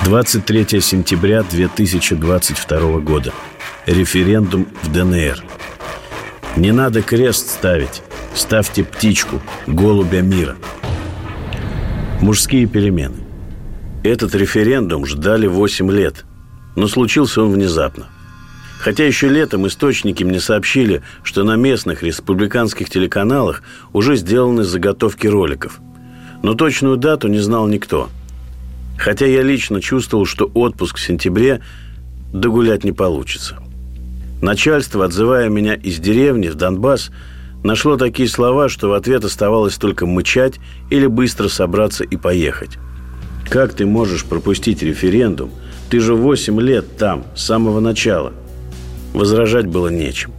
23 0.04 0.80
сентября 0.80 1.42
2022 1.42 3.00
года. 3.00 3.32
Референдум 3.86 4.68
в 4.82 4.92
ДНР. 4.92 5.42
Не 6.56 6.70
надо 6.70 7.02
крест 7.02 7.50
ставить. 7.50 8.02
Ставьте 8.32 8.84
птичку, 8.84 9.42
голубя 9.66 10.20
мира. 10.20 10.54
Мужские 12.20 12.66
перемены. 12.66 13.16
Этот 14.04 14.36
референдум 14.36 15.04
ждали 15.04 15.48
8 15.48 15.90
лет, 15.90 16.24
но 16.76 16.86
случился 16.86 17.42
он 17.42 17.50
внезапно. 17.50 18.06
Хотя 18.78 19.04
еще 19.04 19.28
летом 19.28 19.66
источники 19.66 20.22
мне 20.22 20.38
сообщили, 20.38 21.02
что 21.24 21.42
на 21.42 21.56
местных 21.56 22.04
республиканских 22.04 22.88
телеканалах 22.88 23.62
уже 23.92 24.14
сделаны 24.14 24.62
заготовки 24.62 25.26
роликов. 25.26 25.80
Но 26.42 26.54
точную 26.54 26.96
дату 26.98 27.26
не 27.26 27.38
знал 27.38 27.66
никто. 27.66 28.10
Хотя 28.96 29.26
я 29.26 29.42
лично 29.42 29.80
чувствовал, 29.80 30.24
что 30.24 30.50
отпуск 30.54 30.98
в 30.98 31.00
сентябре 31.00 31.62
догулять 32.32 32.84
не 32.84 32.92
получится. 32.92 33.63
Начальство, 34.44 35.06
отзывая 35.06 35.48
меня 35.48 35.72
из 35.72 35.98
деревни 35.98 36.48
в 36.48 36.54
Донбасс, 36.54 37.10
нашло 37.62 37.96
такие 37.96 38.28
слова, 38.28 38.68
что 38.68 38.90
в 38.90 38.92
ответ 38.92 39.24
оставалось 39.24 39.78
только 39.78 40.04
мычать 40.04 40.60
или 40.90 41.06
быстро 41.06 41.48
собраться 41.48 42.04
и 42.04 42.18
поехать. 42.18 42.76
Как 43.48 43.72
ты 43.72 43.86
можешь 43.86 44.26
пропустить 44.26 44.82
референдум? 44.82 45.50
Ты 45.88 45.98
же 45.98 46.14
8 46.14 46.60
лет 46.60 46.98
там, 46.98 47.24
с 47.34 47.42
самого 47.42 47.80
начала. 47.80 48.34
Возражать 49.14 49.66
было 49.66 49.88
нечем. 49.88 50.32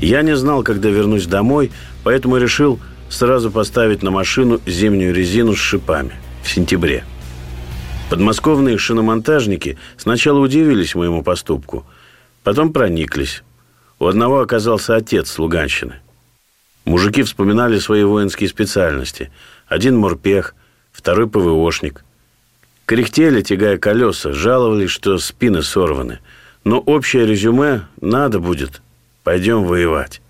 Я 0.00 0.22
не 0.22 0.36
знал, 0.36 0.62
когда 0.62 0.88
вернусь 0.88 1.26
домой, 1.26 1.72
поэтому 2.04 2.36
решил 2.36 2.78
сразу 3.08 3.50
поставить 3.50 4.04
на 4.04 4.12
машину 4.12 4.60
зимнюю 4.64 5.12
резину 5.12 5.56
с 5.56 5.58
шипами 5.58 6.12
в 6.44 6.50
сентябре. 6.52 7.02
Подмосковные 8.10 8.78
шиномонтажники 8.78 9.76
сначала 9.96 10.38
удивились 10.38 10.94
моему 10.94 11.24
поступку, 11.24 11.84
потом 12.48 12.72
прониклись. 12.72 13.42
У 13.98 14.06
одного 14.06 14.40
оказался 14.40 14.96
отец 14.96 15.30
с 15.30 15.38
Луганщины– 15.38 15.96
Мужики 16.88 17.22
вспоминали 17.22 17.78
свои 17.78 18.02
воинские 18.02 18.48
специальности. 18.48 19.30
Один 19.66 19.98
морпех, 19.98 20.54
второй 20.90 21.28
ПВОшник. 21.28 22.02
Кряхтели, 22.86 23.42
тягая 23.42 23.76
колеса, 23.76 24.32
жаловались, 24.32 24.88
что 24.88 25.18
спины 25.18 25.60
сорваны. 25.62 26.20
Но 26.64 26.78
общее 26.78 27.26
резюме 27.26 27.82
«надо 28.00 28.38
будет, 28.38 28.80
пойдем 29.22 29.64
воевать». 29.64 30.22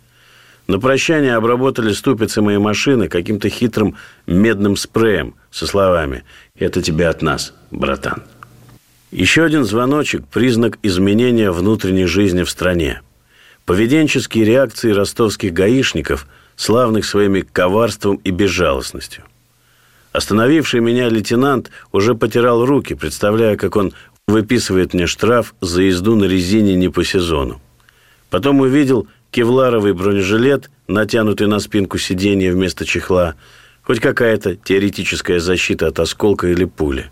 На 0.66 0.80
прощание 0.80 1.37
обработали 1.37 1.92
ступицы 1.92 2.42
моей 2.42 2.59
машины 2.59 3.07
каким-то 3.07 3.48
хитрым 3.48 3.94
медным 4.26 4.74
спреем 4.74 5.37
со 5.52 5.64
словами 5.64 6.24
«Это 6.59 6.83
тебе 6.83 7.07
от 7.07 7.22
нас, 7.22 7.54
братан». 7.70 8.24
Еще 9.11 9.44
один 9.44 9.64
звоночек– 9.64 10.27
признак 10.33 10.79
изменения 10.83 11.51
внутренней 11.51 12.07
жизни 12.07 12.42
в 12.42 12.51
стране. 12.51 13.01
Поведенческие 13.64 14.44
реакции 14.44 14.90
ростовских 14.90 15.53
гаишников– 15.53 16.27
славных 16.59 17.07
своими 17.07 17.40
коварством 17.40 18.16
и 18.16 18.31
безжалостностью. 18.31 19.25
Остановивший 20.12 20.81
меня 20.81 21.09
лейтенант 21.09 21.71
уже 21.92 22.14
потирал 22.14 22.66
руки, 22.66 22.94
представляя, 22.94 23.57
как 23.57 23.77
он 23.77 23.92
выписывает 24.27 24.92
мне 24.92 25.07
штраф 25.07 25.55
за 25.61 25.83
езду 25.83 26.16
на 26.16 26.25
резине 26.25 26.75
не 26.75 26.88
по 26.88 27.05
сезону. 27.05 27.61
Потом 28.29 28.61
увидел 28.61 29.07
кевларовый 29.31 29.92
бронежилет, 29.92 30.68
натянутый 30.88 31.47
на 31.47 31.61
спинку 31.61 31.97
сиденья 31.97 32.53
вместо 32.53 32.85
чехла, 32.85 33.37
хоть 33.83 34.01
какая-то 34.01 34.57
теоретическая 34.57 35.38
защита 35.38 35.87
от 35.87 36.01
осколка 36.01 36.49
или 36.49 36.64
пули, 36.64 37.11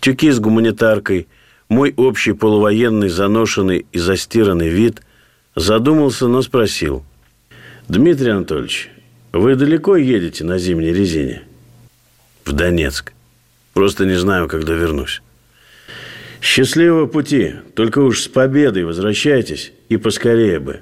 тюки 0.00 0.30
с 0.30 0.40
гуманитаркой, 0.40 1.28
мой 1.68 1.94
общий 1.96 2.32
полувоенный, 2.32 3.08
заношенный 3.08 3.86
и 3.92 3.98
застиранный 3.98 4.68
вид, 4.68 5.02
задумался, 5.54 6.28
но 6.28 6.42
спросил– 6.42 7.04
Дмитрий 7.88 8.30
Анатольевич, 8.30 8.90
вы 9.32 9.54
далеко 9.54 9.94
едете 9.94 10.42
на 10.42 10.58
зимней 10.58 10.92
резине? 10.92 11.42
В 12.44 12.52
Донецк. 12.52 13.12
Просто 13.74 14.06
не 14.06 14.16
знаю, 14.16 14.48
когда 14.48 14.72
вернусь. 14.72 15.22
Счастливого 16.40 17.06
пути. 17.06 17.54
Только 17.76 18.00
уж 18.00 18.22
с 18.22 18.28
победой 18.28 18.84
возвращайтесь 18.84 19.72
и 19.88 19.98
поскорее 19.98 20.58
бы. 20.58 20.80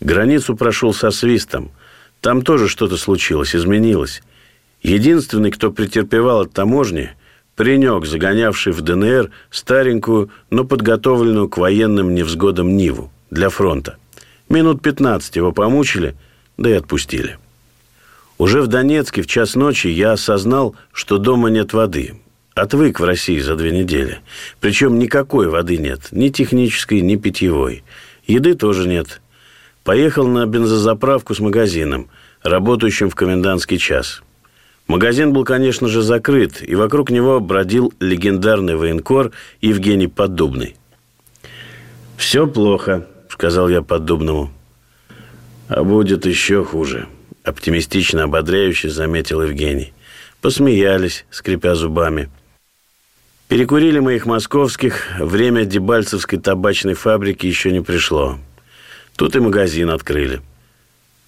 Границу 0.00 0.54
прошел 0.54 0.92
со 0.92 1.10
свистом. 1.10 1.70
Там 2.20 2.42
тоже 2.42 2.68
что-то 2.68 2.98
случилось, 2.98 3.56
изменилось. 3.56 4.22
Единственный, 4.82 5.50
кто 5.50 5.70
претерпевал 5.70 6.40
от 6.40 6.52
таможни, 6.52 7.10
паренек, 7.60 8.06
загонявший 8.06 8.72
в 8.72 8.80
ДНР 8.80 9.30
старенькую, 9.50 10.30
но 10.48 10.64
подготовленную 10.64 11.46
к 11.50 11.58
военным 11.58 12.14
невзгодам 12.14 12.74
Ниву 12.74 13.12
для 13.30 13.50
фронта. 13.50 13.98
Минут 14.48 14.80
15 14.80 15.36
его 15.36 15.52
помучили, 15.52 16.14
да 16.56 16.70
и 16.70 16.72
отпустили. 16.72 17.36
Уже 18.38 18.62
в 18.62 18.66
Донецке 18.66 19.20
в 19.20 19.26
час 19.26 19.56
ночи 19.56 19.88
я 19.88 20.12
осознал, 20.12 20.74
что 20.90 21.18
дома 21.18 21.50
нет 21.50 21.74
воды. 21.74 22.14
Отвык 22.54 22.98
в 22.98 23.04
России 23.04 23.40
за 23.40 23.56
две 23.56 23.72
недели. 23.72 24.20
Причем 24.60 24.98
никакой 24.98 25.48
воды 25.50 25.76
нет, 25.76 26.08
ни 26.12 26.30
технической, 26.30 27.02
ни 27.02 27.16
питьевой. 27.16 27.84
Еды 28.26 28.54
тоже 28.54 28.88
нет. 28.88 29.20
Поехал 29.84 30.26
на 30.26 30.46
бензозаправку 30.46 31.34
с 31.34 31.40
магазином, 31.40 32.08
работающим 32.42 33.10
в 33.10 33.14
комендантский 33.14 33.76
час. 33.76 34.22
Магазин 34.90 35.32
был, 35.32 35.44
конечно 35.44 35.86
же, 35.86 36.02
закрыт, 36.02 36.68
и 36.68 36.74
вокруг 36.74 37.10
него 37.10 37.38
бродил 37.38 37.94
легендарный 38.00 38.74
военкор 38.74 39.30
Евгений 39.60 40.08
Поддубный. 40.08 40.74
«Все 42.16 42.48
плохо», 42.48 43.06
сказал 43.28 43.68
я 43.68 43.82
поддубному. 43.82 44.50
А 45.68 45.84
будет 45.84 46.26
еще 46.26 46.64
хуже, 46.64 47.06
оптимистично 47.44 48.24
ободряюще 48.24 48.90
заметил 48.90 49.42
Евгений. 49.42 49.92
Посмеялись, 50.40 51.24
скрипя 51.30 51.76
зубами. 51.76 52.28
Перекурили 53.46 54.00
моих 54.00 54.26
московских, 54.26 55.06
время 55.20 55.66
Дебальцевской 55.66 56.40
табачной 56.40 56.94
фабрики 56.94 57.46
еще 57.46 57.70
не 57.70 57.80
пришло. 57.80 58.38
Тут 59.14 59.36
и 59.36 59.38
магазин 59.38 59.90
открыли. 59.90 60.40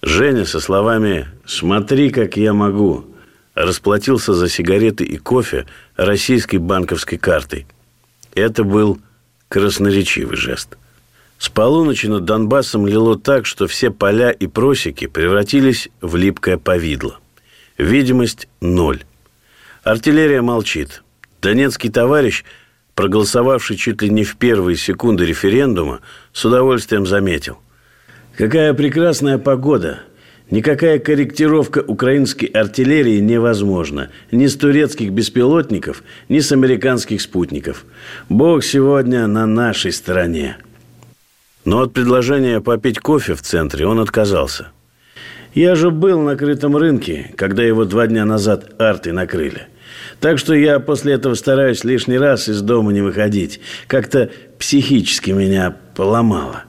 Женя 0.01 0.43
со 0.43 0.59
словами 0.59 1.29
«Смотри, 1.45 2.09
как 2.09 2.35
я 2.35 2.51
могу» 2.51 3.05
расплатился 3.55 4.33
за 4.33 4.49
сигареты 4.49 5.03
и 5.03 5.17
кофе 5.17 5.65
российской 5.95 6.57
банковской 6.57 7.17
картой. 7.17 7.65
Это 8.33 8.63
был 8.63 8.99
красноречивый 9.47 10.37
жест. 10.37 10.77
С 11.37 11.49
полуночи 11.49 12.07
над 12.07 12.25
Донбассом 12.25 12.87
лило 12.87 13.19
так, 13.19 13.45
что 13.45 13.67
все 13.67 13.91
поля 13.91 14.31
и 14.31 14.47
просеки 14.47 15.07
превратились 15.07 15.89
в 16.01 16.15
липкое 16.15 16.57
повидло. 16.57 17.19
Видимость– 17.77 18.47
ноль. 18.61 19.03
Артиллерия 19.83 20.41
молчит. 20.41 21.03
Донецкий 21.41 21.89
товарищ, 21.89 22.45
проголосовавший 22.95 23.75
чуть 23.75 24.01
ли 24.01 24.09
не 24.09 24.23
в 24.23 24.37
первые 24.37 24.77
секунды 24.77 25.25
референдума, 25.25 25.99
с 26.31 26.45
удовольствием 26.45 27.05
заметил. 27.05 27.59
Какая 28.37 28.73
прекрасная 28.73 29.37
погода! 29.37 30.03
Никакая 30.51 30.99
корректировка 30.99 31.79
украинской 31.79 32.45
артиллерии 32.45 33.19
невозможна. 33.19 34.09
Ни 34.31 34.47
с 34.47 34.55
турецких 34.55 35.11
беспилотников, 35.11 36.03
ни 36.29 36.39
с 36.39 36.51
американских 36.51 37.21
спутников. 37.21 37.85
Бог 38.29 38.63
сегодня 38.63 39.25
на 39.27 39.47
нашей 39.47 39.91
стороне. 39.91 40.57
Но 41.65 41.81
от 41.81 41.93
предложения 41.93 42.59
попить 42.59 42.99
кофе 42.99 43.35
в 43.35 43.41
центре 43.41 43.87
он 43.87 43.99
отказался. 43.99 44.67
Я 45.53 45.75
же 45.75 45.91
был 45.91 46.19
на 46.21 46.35
крытом 46.35 46.75
рынке, 46.75 47.31
когда 47.37 47.63
его 47.63 47.85
два 47.85 48.07
дня 48.07 48.25
назад 48.25 48.81
арты 48.81 49.13
накрыли. 49.13 49.67
Так 50.19 50.39
что 50.39 50.53
я 50.53 50.79
после 50.79 51.13
этого 51.13 51.35
стараюсь 51.35 51.83
лишний 51.83 52.17
раз 52.17 52.49
из 52.49 52.61
дома 52.61 52.91
не 52.91 53.01
выходить. 53.01 53.59
Как-то 53.87 54.29
психически 54.57 55.31
меня 55.31 55.75
поломало. 55.95 56.63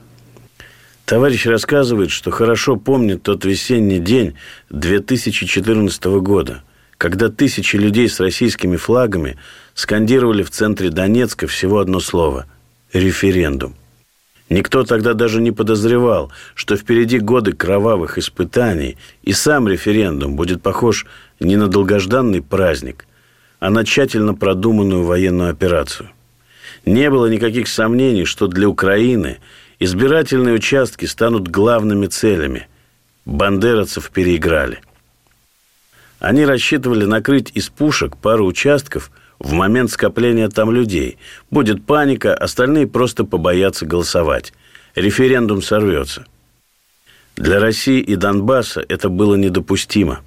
Товарищ 1.04 1.44
рассказывает, 1.46 2.10
что 2.10 2.30
хорошо 2.30 2.76
помнит 2.76 3.22
тот 3.22 3.44
весенний 3.44 3.98
день 3.98 4.36
2014 4.70 6.04
года, 6.04 6.62
когда 6.96 7.28
тысячи 7.28 7.76
людей 7.76 8.08
с 8.08 8.20
российскими 8.20 8.76
флагами 8.76 9.36
скандировали 9.74 10.42
в 10.42 10.50
центре 10.50 10.88
Донецка 10.88 11.46
всего 11.46 11.80
одно 11.80 12.00
слово– 12.00 12.46
референдум. 12.94 13.74
Никто 14.48 14.84
тогда 14.84 15.12
даже 15.12 15.42
не 15.42 15.52
подозревал, 15.52 16.32
что 16.54 16.74
впереди 16.76 17.18
годы 17.18 17.52
кровавых 17.52 18.16
испытаний, 18.16 18.96
и 19.22 19.34
сам 19.34 19.68
референдум 19.68 20.36
будет 20.36 20.62
похож 20.62 21.04
не 21.38 21.56
на 21.56 21.68
долгожданный 21.68 22.40
праздник, 22.40 23.06
а 23.60 23.68
на 23.68 23.84
тщательно 23.84 24.34
продуманную 24.34 25.04
военную 25.04 25.50
операцию. 25.50 26.08
Не 26.86 27.10
было 27.10 27.26
никаких 27.26 27.68
сомнений, 27.68 28.24
что 28.24 28.46
для 28.46 28.68
Украины 28.68 29.38
избирательные 29.78 30.54
участки 30.54 31.04
станут 31.06 31.48
главными 31.48 32.06
целями. 32.06 32.68
Бандеровцев 33.24 34.10
переиграли. 34.10 34.80
Они 36.20 36.44
рассчитывали 36.44 37.04
накрыть 37.04 37.50
из 37.54 37.68
пушек 37.68 38.16
пару 38.16 38.46
участков– 38.46 39.10
в 39.38 39.52
момент 39.52 39.90
скопления 39.90 40.48
там 40.48 40.70
людей. 40.70 41.18
Будет 41.50 41.84
паника, 41.84 42.34
остальные 42.34 42.86
просто 42.86 43.24
побоятся 43.24 43.86
голосовать. 43.86 44.52
Референдум 44.94 45.62
сорвется. 45.62 46.26
Для 47.36 47.58
России 47.58 48.00
и 48.00 48.14
Донбасса 48.16 48.84
это 48.88 49.08
было 49.08 49.34
недопустимо. 49.34 50.20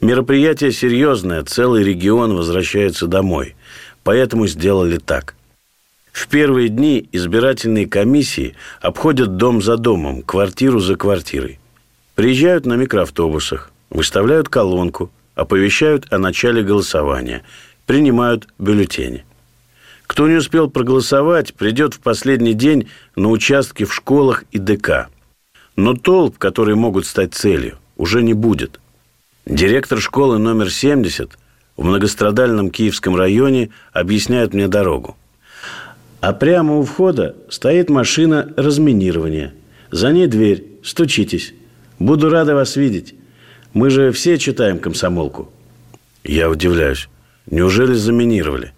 Мероприятие 0.00 0.72
серьезное, 0.72 1.42
целый 1.42 1.84
регион 1.84 2.34
возвращается 2.34 3.06
домой. 3.06 3.56
Поэтому 4.04 4.46
сделали 4.46 4.96
так. 4.96 5.34
В 6.12 6.28
первые 6.28 6.68
дни 6.68 7.08
избирательные 7.12 7.86
комиссии 7.86 8.54
обходят 8.80 9.36
дом 9.36 9.62
за 9.62 9.76
домом, 9.76 10.22
квартиру 10.22 10.80
за 10.80 10.96
квартирой. 10.96 11.58
Приезжают 12.14 12.66
на 12.66 12.74
микроавтобусах, 12.74 13.70
выставляют 13.90 14.48
колонку, 14.48 15.10
оповещают 15.34 16.06
о 16.10 16.18
начале 16.18 16.62
голосования– 16.62 17.42
принимают 17.90 18.46
бюллетени. 18.56 19.24
Кто 20.06 20.28
не 20.28 20.36
успел 20.36 20.70
проголосовать, 20.70 21.54
придет 21.54 21.94
в 21.94 21.98
последний 21.98 22.54
день 22.54 22.88
на 23.16 23.30
участки 23.30 23.84
в 23.84 23.92
школах 23.92 24.44
и 24.52 24.58
ДК. 24.60 25.08
Но 25.74 25.94
толп, 25.94 26.38
которые 26.38 26.76
могут 26.76 27.04
стать 27.04 27.34
целью, 27.34 27.78
уже 27.96 28.22
не 28.22 28.32
будет. 28.32 28.78
Директор 29.44 30.00
школы 30.00 30.38
номер 30.38 30.70
70 30.70 31.36
в 31.76 31.84
многострадальном 31.84 32.70
Киевском 32.70 33.16
районе 33.16 33.70
объясняет 33.92 34.54
мне 34.54 34.68
дорогу. 34.68 35.16
А 36.20 36.32
прямо 36.34 36.76
у 36.76 36.82
входа 36.82 37.34
стоит 37.48 37.88
машина 37.88 38.52
разминирования. 38.56 39.54
За 39.90 40.12
ней 40.12 40.26
дверь. 40.26 40.64
Стучитесь. 40.82 41.54
Буду 41.98 42.28
рада 42.28 42.54
вас 42.54 42.76
видеть. 42.76 43.14
Мы 43.72 43.90
же 43.90 44.12
все 44.12 44.38
читаем 44.38 44.78
комсомолку. 44.78 45.50
Я 46.24 46.50
удивляюсь. 46.50 47.08
Неужели 47.50 47.94
заминировали? 47.94 48.72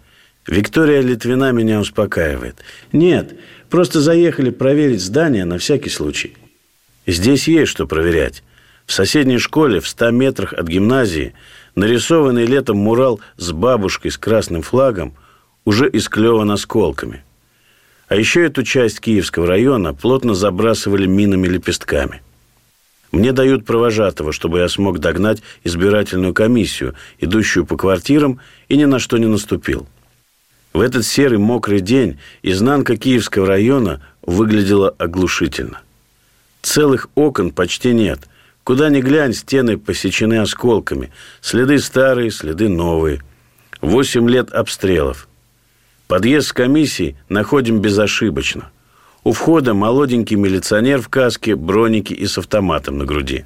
Виктория 0.46 1.00
Литвина 1.00 1.52
меня 1.52 1.80
успокаивает. 1.80 2.56
Нет, 2.92 3.34
просто 3.70 4.00
заехали 4.00 4.50
проверить 4.50 5.00
здание 5.00 5.44
на 5.44 5.58
всякий 5.58 5.90
случай. 5.90 6.36
Здесь 7.06 7.48
есть 7.48 7.70
что 7.70 7.86
проверять. 7.86 8.42
В 8.86 8.92
соседней 8.92 9.38
школе 9.38 9.80
в 9.80 9.88
100 9.88 10.10
метрах 10.10 10.52
от 10.52 10.66
гимназии 10.66 11.34
нарисованный 11.74 12.46
летом 12.46 12.76
мурал 12.78 13.20
с 13.36 13.52
бабушкой 13.52 14.10
с 14.10 14.18
красным 14.18 14.62
флагом 14.62 15.14
уже 15.64 15.88
исклеван 15.92 16.50
осколками. 16.50 17.22
А 18.12 18.14
еще 18.14 18.44
эту 18.44 18.62
часть 18.62 19.00
Киевского 19.00 19.46
района 19.46 19.94
плотно 19.94 20.34
забрасывали 20.34 21.06
минами-лепестками– 21.06 22.20
мне 23.10 23.32
дают 23.32 23.64
провожатого, 23.64 24.32
чтобы 24.32 24.58
я 24.58 24.68
смог 24.68 24.98
догнать 24.98 25.42
избирательную 25.64 26.34
комиссию, 26.34 26.94
идущую 27.20 27.64
по 27.64 27.76
квартирам, 27.78 28.38
и 28.68 28.76
ни 28.76 28.84
на 28.84 28.98
что 28.98 29.16
не 29.16 29.26
наступил. 29.26 29.86
В 30.74 30.80
этот 30.80 31.06
серый 31.06 31.38
мокрый 31.38 31.80
день 31.80 32.18
изнанка 32.42 32.96
Киевского 32.98 33.46
района 33.46 34.02
выглядела 34.22 34.90
оглушительно. 34.98 35.80
Целых 36.60 37.08
окон 37.14 37.50
почти 37.50 37.92
нет. 37.94 38.28
Куда 38.62 38.90
ни 38.90 39.00
глянь, 39.00 39.32
стены 39.32 39.78
посечены 39.78 40.38
осколками. 40.38 41.12
Следы 41.40 41.78
старые, 41.78 42.30
следы 42.30 42.68
новые. 42.68 43.22
Восемь 43.80 44.28
лет 44.28 44.52
обстрелов. 44.52 45.28
Подъезд 46.06 46.48
с 46.48 46.52
комиссией 46.52 47.16
находим 47.28 47.80
безошибочно– 47.80 48.70
у 49.24 49.32
входа 49.32 49.72
молоденький 49.72 50.36
милиционер 50.36 51.00
в 51.00 51.08
каске, 51.08 51.54
бронике 51.54 52.14
и 52.14 52.26
с 52.26 52.38
автоматом 52.38 52.98
на 52.98 53.04
груди. 53.04 53.44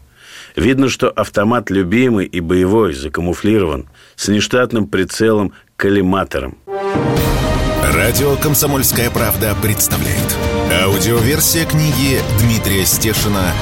Видно, 0.54 0.88
что 0.88 1.10
автомат 1.10 1.70
любимый 1.70 2.24
и 2.24 2.40
боевой, 2.40 2.94
закамуфлирован, 2.94 3.86
с 4.14 4.28
нештатным 4.28 4.86
прицелом 4.86 5.52
коллиматором. 5.76 6.56
Радио 7.94 8.36
«Комсомольская 8.36 9.10
правда» 9.10 9.54
представляет. 9.62 10.36
Аудиоверсия 10.82 11.66
книги 11.66 12.20
Дмитрия 12.40 12.86
Стешина 12.86 13.52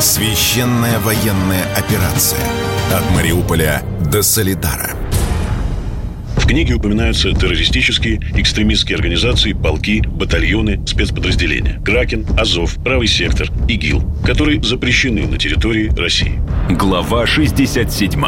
«Священная 0.00 1.00
военная 1.00 1.64
операция. 1.76 2.40
От 2.92 3.10
Мариуполя 3.16 3.82
до 4.12 4.22
Солидара». 4.22 5.03
В 6.36 6.46
книге 6.46 6.74
упоминаются 6.74 7.32
террористические, 7.32 8.20
экстремистские 8.36 8.96
организации, 8.96 9.52
полки, 9.52 10.02
батальоны, 10.06 10.80
спецподразделения. 10.86 11.80
Кракен, 11.82 12.26
Азов, 12.38 12.76
Правый 12.84 13.06
сектор, 13.06 13.48
ИГИЛ, 13.66 14.02
которые 14.26 14.62
запрещены 14.62 15.26
на 15.26 15.38
территории 15.38 15.90
России. 15.96 16.38
Глава 16.70 17.26
67. 17.26 18.20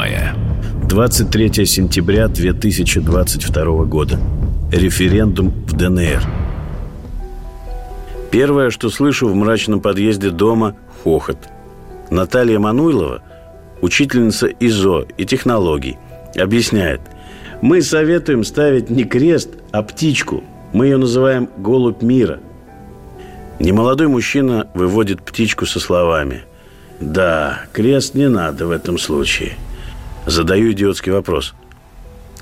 23 0.89 1.67
сентября 1.67 2.29
2022 2.29 3.85
года. 3.85 4.19
Референдум 4.73 5.51
в 5.67 5.73
ДНР. 5.75 6.23
Первое, 8.31 8.71
что 8.71 8.89
слышу 8.89 9.29
в 9.29 9.35
мрачном 9.35 9.81
подъезде 9.81 10.31
дома– 10.31 10.75
хохот. 11.05 11.39
Наталья 12.11 12.59
Мануйлова, 12.59 13.23
учительница 13.83 14.47
ИЗО 14.47 15.07
и 15.19 15.25
технологий, 15.27 15.99
объясняет– 16.35 17.01
мы 17.63 17.83
советуем 17.83 18.45
ставить 18.45 18.91
не 18.91 19.05
крест, 19.05 19.51
а 19.73 19.83
птичку. 19.83 20.45
Мы 20.73 20.87
ее 20.87 20.97
называем 20.99 21.49
«голубь 21.57 22.03
мира». 22.03 22.41
Немолодой 23.59 24.09
мужчина 24.09 24.69
выводит 24.75 25.23
птичку 25.23 25.65
со 25.65 25.81
словами 25.81 26.43
«Да, 27.01 27.61
крест 27.73 28.15
не 28.15 28.29
надо 28.29 28.67
в 28.67 28.71
этом 28.71 28.99
случае». 28.99 29.55
Задаю 30.27 30.73
идиотский 30.73 31.13
вопрос. 31.13 31.55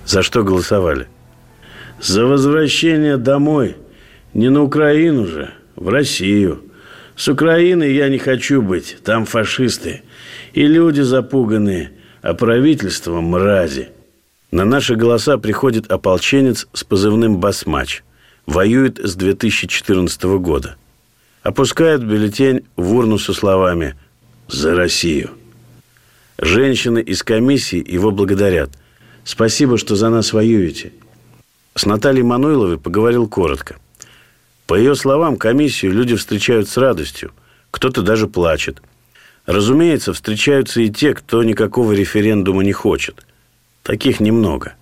За 0.06 0.22
что 0.22 0.42
голосовали? 0.42 1.06
За 2.00 2.24
возвращение 2.24 3.16
домой. 3.16 3.76
Не 4.32 4.48
на 4.48 4.62
Украину 4.62 5.26
же, 5.26 5.50
в 5.76 5.88
Россию. 5.88 6.62
С 7.14 7.28
Украиной 7.28 7.94
я 7.94 8.08
не 8.08 8.18
хочу 8.18 8.62
быть, 8.62 8.96
там 9.04 9.26
фашисты. 9.26 10.02
И 10.54 10.66
люди 10.66 11.02
запуганные, 11.02 11.92
а 12.22 12.34
правительство 12.34 13.20
мрази. 13.20 13.90
На 14.54 14.64
наши 14.64 14.94
голоса 14.94 15.36
приходит 15.36 15.90
ополченец 15.90 16.68
с 16.72 16.84
позывным 16.84 17.38
«Басмач». 17.38 18.04
Воюет 18.46 19.00
с 19.00 19.16
2014 19.16 20.22
года. 20.38 20.76
Опускает 21.42 22.04
бюллетень 22.04 22.60
в 22.76 22.94
урну 22.94 23.18
со 23.18 23.32
словами 23.34 23.96
«За 24.46 24.76
Россию». 24.76 25.30
Женщины 26.38 27.00
из 27.00 27.24
комиссии 27.24 27.84
его 27.84 28.12
благодарят. 28.12 28.70
«Спасибо, 29.24 29.76
что 29.76 29.96
за 29.96 30.08
нас 30.08 30.32
воюете». 30.32 30.92
С 31.74 31.84
Натальей 31.84 32.22
Мануиловой 32.22 32.78
поговорил 32.78 33.26
коротко. 33.26 33.78
По 34.68 34.76
ее 34.76 34.94
словам, 34.94 35.36
комиссию 35.36 35.94
люди 35.94 36.14
встречают 36.14 36.68
с 36.68 36.76
радостью. 36.76 37.32
Кто-то 37.72 38.02
даже 38.02 38.28
плачет. 38.28 38.80
Разумеется, 39.46 40.12
встречаются 40.12 40.80
и 40.80 40.90
те, 40.90 41.12
кто 41.12 41.42
никакого 41.42 41.90
референдума 41.90 42.62
не 42.62 42.72
хочет– 42.72 43.26
Таких 43.84 44.18
немного. 44.18 44.74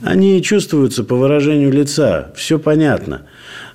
Они 0.00 0.40
чувствуются 0.42 1.02
по 1.02 1.16
выражению 1.16 1.72
лица, 1.72 2.32
все 2.36 2.58
понятно. 2.58 3.22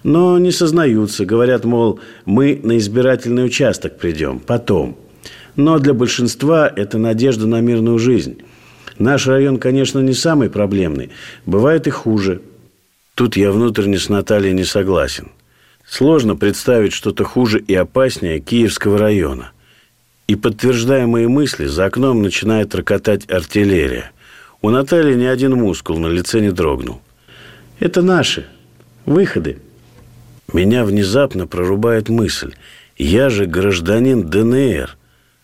Но 0.03 0.39
не 0.39 0.51
сознаются, 0.51 1.25
говорят, 1.25 1.65
мол, 1.65 1.99
мы 2.25 2.59
на 2.63 2.77
избирательный 2.77 3.45
участок 3.45 3.97
придем, 3.97 4.39
потом. 4.39 4.97
Но 5.57 5.79
для 5.79 5.93
большинства 5.93 6.71
это 6.73 6.97
надежда 6.97 7.45
на 7.45 7.59
мирную 7.59 7.99
жизнь. 7.99 8.41
Наш 8.99 9.27
район, 9.27 9.57
конечно, 9.57 9.99
не 9.99 10.13
самый 10.13 10.49
проблемный. 10.49 11.09
Бывает 11.45 11.85
и 11.85 11.89
хуже. 11.89 12.41
Тут 13.15 13.35
я 13.35 13.51
внутренне 13.51 13.99
с 13.99 14.07
Натальей 14.07 14.53
не 14.53 14.63
согласен. 14.63 15.27
Сложно 15.85 16.37
представить 16.37 16.93
что-то 16.93 17.25
хуже 17.25 17.59
и 17.59 17.75
опаснее 17.75 18.39
Киевского 18.39 18.97
района. 18.97 19.51
И, 20.27 20.35
подтверждая 20.35 21.05
мои 21.05 21.27
мысли, 21.27 21.65
за 21.65 21.85
окном 21.85 22.21
начинает 22.21 22.73
рокотать 22.75 23.29
артиллерия. 23.29 24.11
У 24.61 24.69
Натальи 24.69 25.15
ни 25.15 25.25
один 25.25 25.55
мускул 25.55 25.99
на 25.99 26.07
лице 26.07 26.39
не 26.39 26.51
дрогнул. 26.51 27.01
«Это 27.79 28.01
наши. 28.01 28.47
Выходы». 29.05 29.59
Меня 30.51 30.85
внезапно 30.85 31.47
прорубает 31.47 32.09
мысль. 32.09 32.53
Я 32.97 33.29
же 33.29 33.45
гражданин 33.45 34.29
ДНР. 34.29 34.97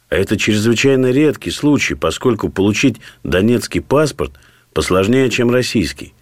А 0.09 0.15
это 0.15 0.37
чрезвычайно 0.37 1.11
редкий 1.11 1.51
случай, 1.51 1.95
поскольку 1.95 2.49
получить 2.49 2.97
донецкий 3.23 3.81
паспорт 3.81 4.31
посложнее, 4.73 5.29
чем 5.29 5.51
российский. 5.51 6.13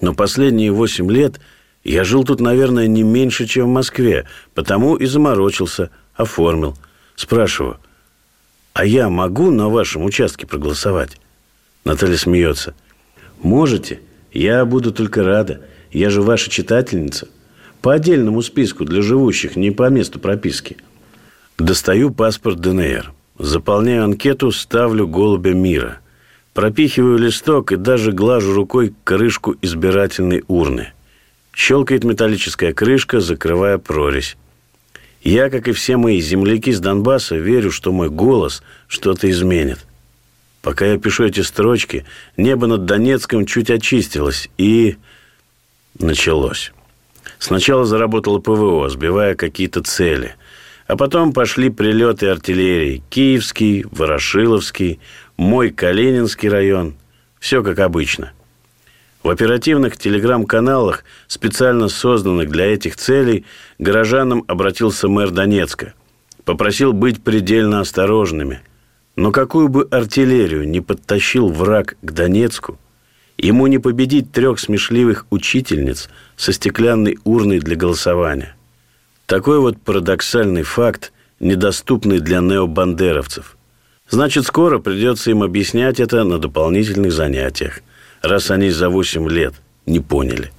Но 0.00 0.14
последние 0.14 0.72
восемь 0.72 1.10
лет 1.10 1.40
я 1.84 2.04
жил 2.04 2.24
тут, 2.24 2.40
наверное, 2.40 2.86
не 2.86 3.02
меньше, 3.02 3.46
чем 3.46 3.66
в 3.66 3.72
Москве, 3.72 4.26
потому 4.54 4.96
и 4.96 5.06
заморочился, 5.06 5.90
оформил. 6.14 6.76
Спрашиваю, 7.16 7.78
а 8.74 8.84
я 8.84 9.08
могу 9.08 9.50
на 9.52 9.68
вашем 9.68 10.04
участке 10.04 10.46
проголосовать? 10.46 11.18
Наталья 11.84 12.16
смеется. 12.16 12.74
Можете. 13.40 14.00
Я 14.32 14.64
буду 14.64 14.92
только 14.92 15.22
рада. 15.22 15.62
Я 15.92 16.10
же 16.10 16.22
ваша 16.22 16.50
читательница. 16.50 17.28
По 17.80 17.94
отдельному 17.94 18.42
списку 18.42 18.84
для 18.84 19.00
живущих, 19.00 19.54
не 19.54 19.70
по 19.70 19.88
месту 19.90 20.18
прописки. 20.18 20.76
Достаю 21.56 22.10
паспорт 22.10 22.58
ДНР. 22.58 23.12
Заполняю 23.38 24.04
анкету, 24.04 24.50
ставлю 24.50 25.06
голубя 25.06 25.52
мира. 25.52 26.00
Пропихиваю 26.52 27.18
листок 27.18 27.70
и 27.70 27.76
даже 27.76 28.10
глажу 28.10 28.54
рукой 28.54 28.92
крышку 29.04 29.54
избирательной 29.62 30.42
урны. 30.48 30.92
Щелкает 31.52 32.02
металлическая 32.02 32.72
крышка, 32.72 33.20
закрывая 33.20 33.78
прорезь. 33.78 34.36
Я, 35.24 35.48
как 35.48 35.68
и 35.68 35.72
все 35.72 35.96
мои 35.96 36.20
земляки 36.20 36.70
с 36.70 36.80
Донбасса, 36.80 37.36
верю, 37.36 37.70
что 37.72 37.92
мой 37.92 38.10
голос 38.10 38.62
что-то 38.88 39.30
изменит. 39.30 39.78
Пока 40.60 40.84
я 40.84 40.98
пишу 40.98 41.24
эти 41.24 41.40
строчки, 41.40 42.04
небо 42.36 42.66
над 42.66 42.84
Донецком 42.84 43.46
чуть 43.46 43.70
очистилось, 43.70 44.50
и 44.58 44.98
началось. 45.98 46.72
Сначала 47.38 47.86
заработало 47.86 48.38
ПВО, 48.38 48.90
сбивая 48.90 49.34
какие-то 49.34 49.82
цели. 49.82 50.36
А 50.86 50.96
потом 50.96 51.32
пошли 51.32 51.70
прилеты 51.70 52.28
артиллерии. 52.28 53.02
Киевский, 53.08 53.86
Ворошиловский, 53.90 55.00
мой 55.38 55.70
Калининский 55.70 56.50
район. 56.50 56.96
Все 57.40 57.62
как 57.62 57.78
обычно. 57.78 58.32
В 59.24 59.30
оперативных 59.30 59.96
телеграм-каналах, 59.96 61.02
специально 61.26 61.88
созданных 61.88 62.48
для 62.50 62.66
этих 62.66 62.94
целей, 62.94 63.44
горожанам 63.80 64.44
обратился 64.46 65.08
мэр 65.08 65.30
Донецка. 65.30 65.94
Попросил 66.44 66.92
быть 66.92 67.24
предельно 67.24 67.80
осторожными. 67.80 68.60
Но 69.16 69.32
какую 69.32 69.68
бы 69.68 69.88
артиллерию 69.90 70.68
не 70.68 70.80
подтащил 70.80 71.48
враг 71.48 71.96
к 72.02 72.12
Донецку, 72.12 72.78
ему 73.36 73.66
не 73.66 73.78
победить 73.78 74.30
трех 74.30 74.60
смешливых 74.60 75.26
учительниц 75.30 76.08
со 76.36 76.52
стеклянной 76.52 77.18
урной 77.24 77.58
для 77.58 77.74
голосования– 77.74 78.54
такой 79.26 79.58
вот 79.58 79.80
парадоксальный 79.80 80.62
факт, 80.62 81.12
недоступный 81.40 82.20
для 82.20 82.40
необандеровцев. 82.40 83.56
Значит, 84.08 84.44
скоро 84.44 84.78
придется 84.78 85.30
им 85.30 85.42
объяснять 85.42 85.98
это 85.98 86.24
на 86.24 86.38
дополнительных 86.38 87.12
занятиях, 87.12 87.80
раз 88.24 88.50
они 88.50 88.70
за 88.70 88.88
8 88.88 89.28
лет 89.28 89.54
не 89.86 90.00
поняли. 90.00 90.50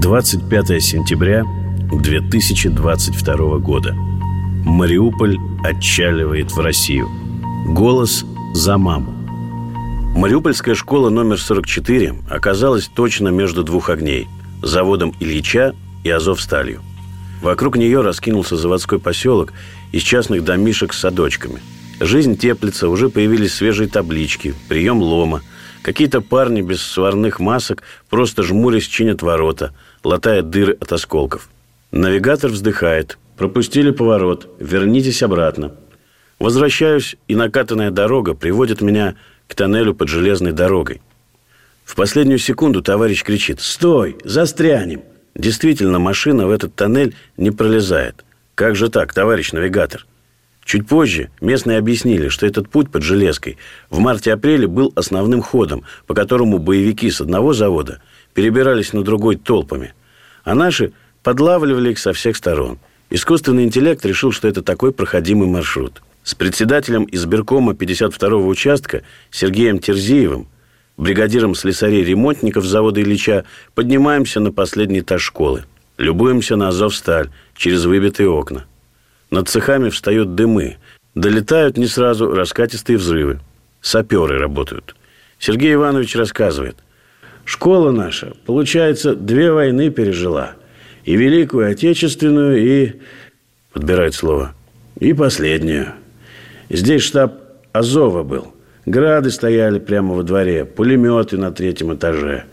25 0.00 0.82
сентября 0.82 1.44
2022 1.92 3.58
года. 3.58 3.92
Мариуполь 4.64 5.36
отчаливает 5.64 6.52
в 6.52 6.60
Россию. 6.60 7.08
Голос 7.68 8.24
за 8.54 8.78
маму. 8.78 9.12
Мариупольская 10.16 10.74
школа 10.74 11.08
номер 11.08 11.40
44 11.40 12.14
оказалась 12.28 12.88
точно 12.88 13.28
между 13.28 13.62
двух 13.62 13.90
огней– 13.90 14.28
заводом 14.62 15.14
Ильича 15.20 15.74
и 16.04 16.10
Азовсталью. 16.10 16.82
Вокруг 17.40 17.76
нее 17.76 18.02
раскинулся 18.02 18.56
заводской 18.56 18.98
поселок 18.98 19.52
из 19.92 20.02
частных 20.02 20.44
домишек 20.44 20.92
с 20.92 20.98
садочками. 20.98 21.60
Жизнь 22.00 22.36
теплится, 22.36 22.88
уже 22.88 23.08
появились 23.08 23.54
свежие 23.54 23.88
таблички, 23.88 24.54
прием 24.68 25.00
лома. 25.00 25.42
Какие-то 25.82 26.20
парни 26.20 26.60
без 26.60 26.82
сварных 26.82 27.40
масок 27.40 27.82
просто 28.08 28.42
жмурясь 28.42 28.86
чинят 28.86 29.22
ворота, 29.22 29.72
латая 30.04 30.42
дыры 30.42 30.76
от 30.80 30.92
осколков. 30.92 31.48
Навигатор 31.90 32.50
вздыхает. 32.50 33.18
Пропустили 33.36 33.90
поворот. 33.90 34.54
Вернитесь 34.60 35.22
обратно. 35.22 35.74
Возвращаюсь, 36.38 37.16
и 37.26 37.34
накатанная 37.34 37.90
дорога 37.90 38.34
приводит 38.34 38.80
меня 38.82 39.16
к 39.48 39.54
тоннелю 39.54 39.94
под 39.94 40.08
железной 40.08 40.52
дорогой. 40.52 41.00
В 41.84 41.94
последнюю 41.94 42.38
секунду 42.38 42.82
товарищ 42.82 43.24
кричит 43.24 43.60
«Стой! 43.60 44.18
Застрянем!» 44.24 45.02
Действительно, 45.34 45.98
машина 45.98 46.46
в 46.46 46.50
этот 46.50 46.74
тоннель 46.74 47.14
не 47.36 47.50
пролезает. 47.50 48.24
Как 48.54 48.76
же 48.76 48.90
так, 48.90 49.14
товарищ 49.14 49.52
навигатор? 49.52 50.06
Чуть 50.64 50.86
позже 50.86 51.30
местные 51.40 51.78
объяснили, 51.78 52.28
что 52.28 52.46
этот 52.46 52.68
путь 52.68 52.90
под 52.90 53.02
железкой 53.02 53.58
в 53.88 53.98
марте-апреле 53.98 54.66
был 54.66 54.92
основным 54.94 55.42
ходом, 55.42 55.84
по 56.06 56.14
которому 56.14 56.58
боевики 56.58 57.10
с 57.10 57.20
одного 57.20 57.52
завода 57.52 58.00
перебирались 58.34 58.92
на 58.92 59.02
другой 59.02 59.36
толпами, 59.36 59.94
а 60.44 60.54
наши 60.54 60.92
подлавливали 61.22 61.92
их 61.92 61.98
со 61.98 62.12
всех 62.12 62.36
сторон. 62.36 62.78
Искусственный 63.10 63.64
интеллект 63.64 64.04
решил, 64.04 64.30
что 64.30 64.46
это 64.46 64.62
такой 64.62 64.92
проходимый 64.92 65.48
маршрут. 65.48 66.02
С 66.22 66.34
председателем 66.34 67.08
избиркома 67.10 67.72
52-го 67.72 68.46
участка 68.46 69.02
Сергеем 69.30 69.80
Терзиевым 69.80 70.46
бригадиром 71.00 71.54
слесарей-ремонтников 71.54 72.64
завода 72.64 73.00
Ильича, 73.00 73.44
поднимаемся 73.74 74.38
на 74.38 74.52
последний 74.52 75.00
этаж 75.00 75.22
школы. 75.22 75.64
Любуемся 75.96 76.56
на 76.56 76.68
Азовсталь 76.68 77.30
через 77.56 77.84
выбитые 77.84 78.28
окна. 78.28 78.66
Над 79.30 79.48
цехами 79.48 79.90
встают 79.90 80.34
дымы. 80.34 80.76
Долетают 81.14 81.76
не 81.76 81.86
сразу 81.86 82.32
раскатистые 82.32 82.98
взрывы. 82.98 83.40
Саперы 83.80 84.38
работают. 84.38 84.94
Сергей 85.38 85.74
Иванович 85.74 86.16
рассказывает. 86.16 86.76
Школа 87.44 87.90
наша, 87.90 88.34
получается, 88.46 89.14
две 89.14 89.50
войны 89.50 89.90
пережила. 89.90 90.52
И 91.04 91.16
Великую 91.16 91.70
Отечественную, 91.70 92.58
и... 92.58 93.00
Подбирает 93.72 94.14
слово. 94.14 94.54
И 94.98 95.12
последнюю. 95.12 95.94
Здесь 96.68 97.02
штаб 97.02 97.34
Азова 97.72 98.22
был– 98.22 98.54
Грады 98.86 99.30
стояли 99.30 99.78
прямо 99.78 100.14
во 100.14 100.22
дворе, 100.22 100.64
пулеметы 100.64 101.36
на 101.36 101.52
третьем 101.52 101.94
этаже. 101.94 102.44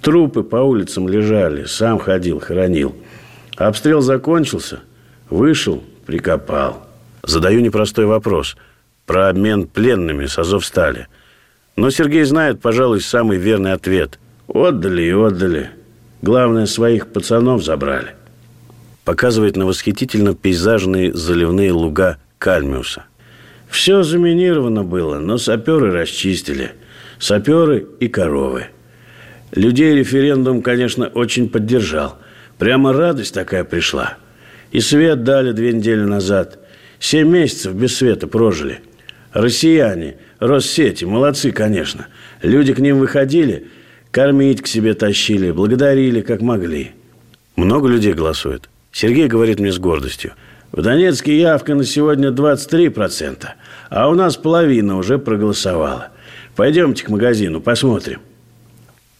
Трупы 0.00 0.42
по 0.42 0.56
улицам 0.56 1.08
лежали, 1.08 1.64
сам 1.64 1.98
ходил, 1.98 2.38
хоронил. 2.40 2.94
обстрел 3.56 4.00
закончился, 4.00 4.80
вышел, 5.30 5.82
прикопал. 6.04 6.86
Задаю 7.22 7.60
непростой 7.60 8.06
вопрос 8.06 8.56
про 9.06 9.28
обмен 9.28 9.66
пленными 9.66 10.26
с 10.26 10.38
Азовстали. 10.38 11.08
Но 11.76 11.90
Сергей 11.90 12.24
знает, 12.24 12.60
пожалуй, 12.60 13.00
самый 13.00 13.38
верный 13.38 13.72
ответ. 13.72 14.18
Отдали 14.46 15.02
и 15.02 15.12
отдали. 15.12 15.70
Главное, 16.22 16.66
своих 16.66 17.08
пацанов 17.08 17.64
забрали. 17.64 18.14
Показывает 19.04 19.56
на 19.56 19.66
восхитительно 19.66 20.34
пейзажные 20.34 21.12
заливные 21.12 21.72
луга 21.72 22.18
Кальмиуса– 22.38 23.04
все 23.74 24.04
заминировано 24.04 24.84
было, 24.84 25.18
но 25.18 25.36
саперы 25.36 25.90
расчистили. 25.90 26.70
Саперы 27.18 27.84
и 27.98 28.06
коровы. 28.06 28.66
Людей 29.50 29.96
референдум, 29.96 30.62
конечно, 30.62 31.08
очень 31.08 31.48
поддержал. 31.48 32.16
Прямо 32.56 32.92
радость 32.92 33.34
такая 33.34 33.64
пришла. 33.64 34.14
И 34.74 34.80
свет 34.80 35.24
дали 35.24 35.52
две 35.52 35.72
недели 35.72 36.02
назад. 36.02 36.58
Семь 36.98 37.30
месяцев 37.30 37.72
без 37.72 37.96
света 37.96 38.26
прожили. 38.26 38.80
Россияне, 39.32 40.16
Россети, 40.38 41.06
молодцы, 41.06 41.50
конечно. 41.50 42.08
Люди 42.42 42.74
к 42.74 42.78
ним 42.78 42.98
выходили, 42.98 43.68
кормить 44.10 44.60
к 44.60 44.66
себе 44.66 44.92
тащили, 44.94 45.52
благодарили, 45.52 46.20
как 46.20 46.42
могли. 46.42 46.90
Много 47.56 47.88
людей 47.88 48.12
голосует. 48.12 48.68
Сергей 48.92 49.28
говорит 49.28 49.60
мне 49.60 49.72
с 49.72 49.78
гордостью– 49.78 50.32
в 50.74 50.82
Донецке 50.82 51.38
явка 51.38 51.76
на 51.76 51.84
сегодня 51.84 52.30
23%, 52.30 53.46
а 53.90 54.08
у 54.08 54.14
нас 54.14 54.36
половина 54.36 54.96
уже 54.96 55.20
проголосовала. 55.20 56.08
Пойдемте 56.56 57.04
к 57.04 57.10
магазину, 57.10 57.60
посмотрим. 57.60 58.20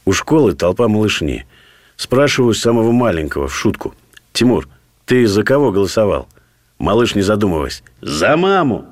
У 0.04 0.12
школы 0.12 0.54
толпа 0.54 0.88
малышни. 0.88 1.46
Спрашиваю 1.94 2.54
самого 2.54 2.90
маленького 2.90 3.46
в 3.46 3.54
шутку. 3.54 3.94
«Тимур, 4.32 4.66
ты 5.06 5.26
за 5.26 5.42
кого 5.42 5.72
голосовал?» 5.72 6.28
Малыш, 6.78 7.14
не 7.14 7.22
задумываясь. 7.22 7.82
«За 8.00 8.36
маму!» 8.36 8.86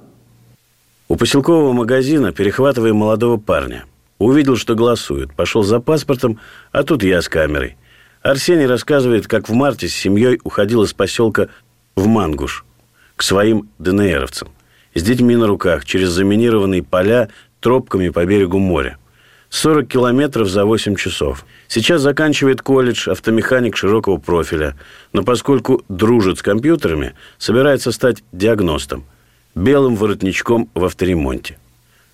У 1.08 1.16
поселкового 1.16 1.72
магазина 1.72 2.32
перехватываем 2.32 2.96
молодого 2.96 3.36
парня. 3.36 3.84
Увидел, 4.18 4.56
что 4.56 4.74
голосует. 4.74 5.34
Пошел 5.34 5.62
за 5.62 5.80
паспортом, 5.80 6.38
а 6.70 6.84
тут 6.84 7.02
я 7.02 7.20
с 7.20 7.28
камерой. 7.28 7.76
Арсений 8.22 8.66
рассказывает, 8.66 9.26
как 9.26 9.48
в 9.48 9.52
марте 9.52 9.88
с 9.88 9.94
семьей 9.94 10.40
уходил 10.44 10.84
из 10.84 10.94
поселка 10.94 11.48
в 11.96 12.06
Мангуш 12.06 12.64
к 13.16 13.22
своим 13.22 13.68
ДНРовцам. 13.78 14.48
с 14.94 15.02
детьми 15.02 15.36
на 15.36 15.46
руках 15.46 15.84
через 15.84 16.10
заминированные 16.10 16.82
поля 16.82 17.28
тропками 17.60 18.10
по 18.10 18.24
берегу 18.24 18.58
моря. 18.58 18.98
40 19.52 19.86
километров 19.86 20.48
за 20.48 20.64
8 20.64 20.96
часов. 20.96 21.44
Сейчас 21.68 22.00
заканчивает 22.00 22.62
колледж 22.62 23.10
автомеханик 23.10 23.76
широкого 23.76 24.16
профиля, 24.16 24.74
но 25.12 25.24
поскольку 25.24 25.84
дружит 25.90 26.38
с 26.38 26.42
компьютерами, 26.42 27.12
собирается 27.36 27.92
стать 27.92 28.24
диагностом, 28.32 29.04
белым 29.54 29.94
воротничком 29.94 30.70
в 30.72 30.86
авторемонте. 30.86 31.58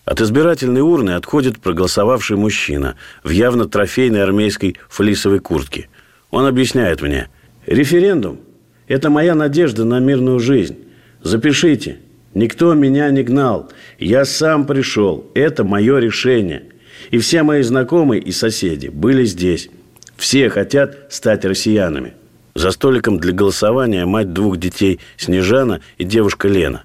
От 0.05 0.21
избирательной 0.21 0.81
урны 0.81 1.13
отходит 1.13 1.61
проголосовавший 1.61 2.37
мужчина 2.37 2.97
в 3.23 3.31
явно 3.31 3.69
трофейной 3.69 4.25
армейской 4.25 4.77
флисовой 4.89 5.39
куртке. 5.39 5.89
Он 6.33 6.45
объясняет 6.45 7.03
мне, 7.03 7.29
референдум– 7.67 8.41
это 8.89 9.11
моя 9.11 9.37
надежда 9.37 9.85
на 9.85 10.01
мирную 10.01 10.41
жизнь. 10.41 10.77
Запишите, 11.23 11.99
никто 12.35 12.75
меня 12.75 13.09
не 13.11 13.23
гнал, 13.23 13.71
я 14.01 14.25
сам 14.25 14.67
пришел, 14.67 15.31
это 15.35 15.63
мое 15.63 15.99
решение– 16.01 16.65
и 17.11 17.19
все 17.19 17.43
мои 17.43 17.63
знакомые 17.63 18.21
и 18.21 18.33
соседи 18.33 18.89
были 18.89 19.25
здесь. 19.25 19.71
Все 20.17 20.51
хотят 20.51 21.07
стать 21.11 21.45
россиянами. 21.45 22.15
За 22.55 22.73
столиком 22.73 23.19
для 23.19 23.33
голосования 23.33 24.05
мать 24.05 24.33
двух 24.33 24.57
детей 24.57 24.99
Снежана 25.17 25.81
и 25.97 26.05
девушка 26.05 26.49
Лена. 26.49 26.83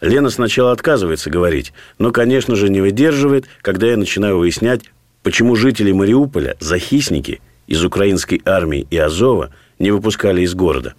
Лена 0.00 0.30
сначала 0.30 0.72
отказывается 0.72 1.30
говорить, 1.30 1.72
но, 1.98 2.12
конечно 2.12 2.54
же, 2.54 2.68
не 2.68 2.80
выдерживает, 2.80 3.46
когда 3.62 3.88
я 3.88 3.96
начинаю 3.96 4.38
выяснять, 4.38 4.82
почему 5.22 5.56
жители 5.56 5.90
Мариуполя, 5.90 6.56
захисники 6.60 7.40
из 7.66 7.82
украинской 7.82 8.40
армии 8.44 8.86
и 8.90 8.96
Азова, 8.96 9.50
не 9.78 9.90
выпускали 9.90 10.42
из 10.42 10.54
города. 10.54 10.94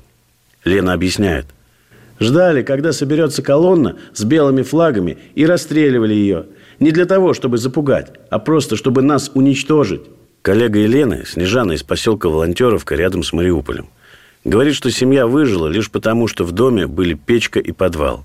Лена 0.66 0.94
объясняет. 0.94 1.46
Ждали, 2.20 2.64
когда 2.64 2.92
соберется 2.92 3.44
колонна 3.44 3.96
с 4.14 4.24
белыми 4.24 4.64
флагами 4.64 5.18
и 5.36 5.46
расстреливали 5.46 6.14
ее– 6.14 6.48
не 6.80 6.92
для 6.92 7.06
того, 7.06 7.34
чтобы 7.34 7.58
запугать, 7.58 8.12
а 8.30 8.40
просто, 8.40 8.76
чтобы 8.76 9.02
нас 9.02 9.32
уничтожить. 9.34 10.02
Коллега 10.42 10.80
Елены, 10.80 11.26
Снежана 11.26 11.74
из 11.74 11.84
поселка 11.84 12.30
Волонтеровка 12.30 12.96
рядом 12.96 13.24
с 13.24 13.34
Мариуполем. 13.34 13.88
Говорит, 14.46 14.76
что 14.76 14.92
семья 14.92 15.28
выжила 15.28 15.68
лишь 15.68 15.92
потому, 15.92 16.28
что 16.28 16.46
в 16.46 16.52
доме 16.52 16.88
были 16.88 17.16
печка 17.16 17.60
и 17.60 17.72
подвал. 17.72 18.24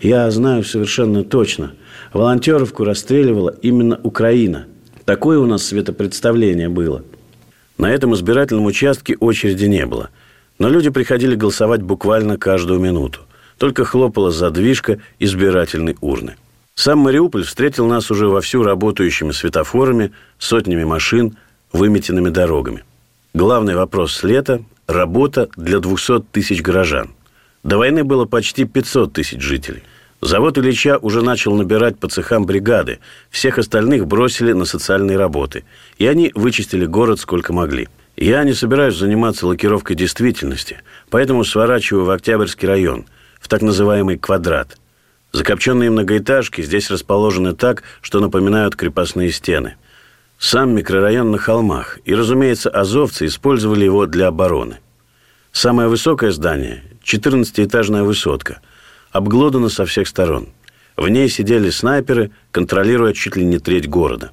Я 0.00 0.30
знаю 0.30 0.62
совершенно 0.62 1.24
точно. 1.24 1.72
Волонтеровку 2.12 2.84
расстреливала 2.84 3.54
именно 3.62 3.98
Украина. 4.02 4.66
Такое 5.04 5.38
у 5.38 5.46
нас 5.46 5.64
светопредставление 5.64 6.68
было. 6.68 7.02
На 7.76 7.90
этом 7.90 8.14
избирательном 8.14 8.66
участке 8.66 9.16
очереди 9.18 9.64
не 9.64 9.86
было. 9.86 10.10
Но 10.58 10.68
люди 10.68 10.90
приходили 10.90 11.34
голосовать 11.34 11.82
буквально 11.82 12.36
каждую 12.36 12.78
минуту. 12.80 13.20
Только 13.56 13.84
хлопала 13.84 14.30
задвижка 14.30 14.98
избирательной 15.18 15.96
урны– 16.00 16.36
сам 16.78 17.00
Мариуполь 17.00 17.42
встретил 17.42 17.86
нас 17.86 18.08
уже 18.08 18.28
вовсю 18.28 18.62
работающими 18.62 19.32
светофорами, 19.32 20.12
сотнями 20.38 20.84
машин, 20.84 21.36
выметенными 21.72 22.28
дорогами. 22.28 22.84
Главный 23.34 23.74
вопрос 23.74 24.12
с 24.12 24.22
лета– 24.22 24.62
работа 24.86 25.48
для 25.56 25.80
200 25.80 26.20
тысяч 26.30 26.62
горожан. 26.62 27.10
До 27.64 27.78
войны 27.78 28.04
было 28.04 28.26
почти 28.26 28.64
500 28.64 29.12
тысяч 29.12 29.42
жителей. 29.42 29.82
Завод 30.20 30.56
Ильича 30.56 30.98
уже 30.98 31.20
начал 31.20 31.56
набирать 31.56 31.98
по 31.98 32.06
цехам 32.06 32.46
бригады. 32.46 33.00
Всех 33.28 33.58
остальных 33.58 34.06
бросили 34.06 34.52
на 34.52 34.64
социальные 34.64 35.16
работы. 35.16 35.64
И 35.96 36.06
они 36.06 36.30
вычистили 36.36 36.86
город 36.86 37.18
сколько 37.18 37.52
могли. 37.52 37.88
Я 38.16 38.44
не 38.44 38.52
собираюсь 38.52 38.96
заниматься 38.96 39.48
лакировкой 39.48 39.96
действительности, 39.96 40.80
поэтому 41.10 41.42
сворачиваю 41.42 42.04
в 42.04 42.10
Октябрьский 42.10 42.68
район, 42.68 43.06
в 43.40 43.48
так 43.48 43.62
называемый 43.62 44.16
«квадрат». 44.16 44.78
Закопченные 45.32 45.90
многоэтажки 45.90 46.62
здесь 46.62 46.90
расположены 46.90 47.54
так, 47.54 47.82
что 48.00 48.20
напоминают 48.20 48.76
крепостные 48.76 49.30
стены. 49.30 49.76
Сам 50.38 50.74
микрорайон 50.74 51.30
на 51.30 51.38
холмах, 51.38 51.98
и, 52.04 52.14
разумеется, 52.14 52.70
азовцы 52.70 53.26
использовали 53.26 53.84
его 53.84 54.06
для 54.06 54.28
обороны. 54.28 54.78
Самое 55.52 55.88
высокое 55.88 56.30
здание– 56.30 56.82
14-этажная 57.04 58.04
высотка, 58.04 58.60
обглодана 59.10 59.68
со 59.68 59.84
всех 59.84 60.08
сторон. 60.08 60.48
В 60.96 61.08
ней 61.08 61.28
сидели 61.28 61.70
снайперы, 61.70 62.30
контролируя 62.50 63.12
чуть 63.12 63.36
ли 63.36 63.44
не 63.44 63.58
треть 63.58 63.88
города. 63.88 64.30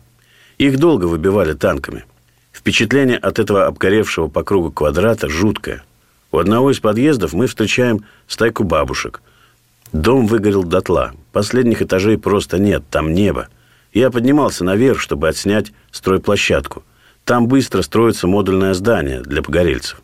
Их 0.58 0.78
долго 0.78 1.06
выбивали 1.06 1.54
танками. 1.54 2.06
Впечатление 2.54 3.18
от 3.18 3.40
этого 3.40 3.66
обгоревшего 3.66 4.28
по 4.28 4.44
кругу 4.44 4.72
квадрата 4.72 5.28
жуткое. 5.28 5.84
У 6.32 6.38
одного 6.38 6.72
из 6.72 6.80
подъездов 6.80 7.34
мы 7.34 7.48
встречаем 7.48 8.06
стайку 8.28 8.64
бабушек– 8.64 9.22
Дом 9.94 10.28
выгорел 10.28 10.64
дотла. 10.64 11.14
Последних 11.32 11.82
этажей 11.82 12.18
просто 12.18 12.58
нет, 12.58 12.84
там 12.90 13.14
небо. 13.14 13.48
Я 13.94 14.10
поднимался 14.10 14.64
наверх, 14.64 15.00
чтобы 15.00 15.30
отснять 15.30 15.72
стройплощадку. 15.92 16.84
Там 17.24 17.48
быстро 17.48 17.82
строится 17.82 18.28
модульное 18.28 18.74
здание 18.74 19.22
для 19.22 19.42
погорельцев. 19.42 20.02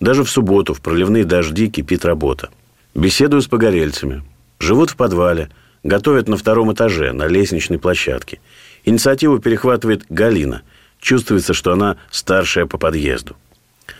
Даже 0.00 0.24
в 0.24 0.30
субботу 0.30 0.74
в 0.74 0.80
проливные 0.80 1.24
дожди 1.24 1.68
кипит 1.68 2.04
работа. 2.04 2.50
Беседую 2.94 3.42
с 3.42 3.46
погорельцами. 3.46 4.22
Живут 4.58 4.90
в 4.90 4.96
подвале, 4.96 5.48
готовят 5.82 6.28
на 6.28 6.36
втором 6.36 6.72
этаже, 6.72 7.12
на 7.12 7.26
лестничной 7.26 7.78
площадке. 7.78 8.40
Инициативу 8.84 9.38
перехватывает 9.38 10.04
Галина. 10.08 10.62
Чувствуется, 11.00 11.52
что 11.52 11.72
она 11.72 11.96
старшая 12.10 12.66
по 12.66 12.78
подъезду. 12.78 13.36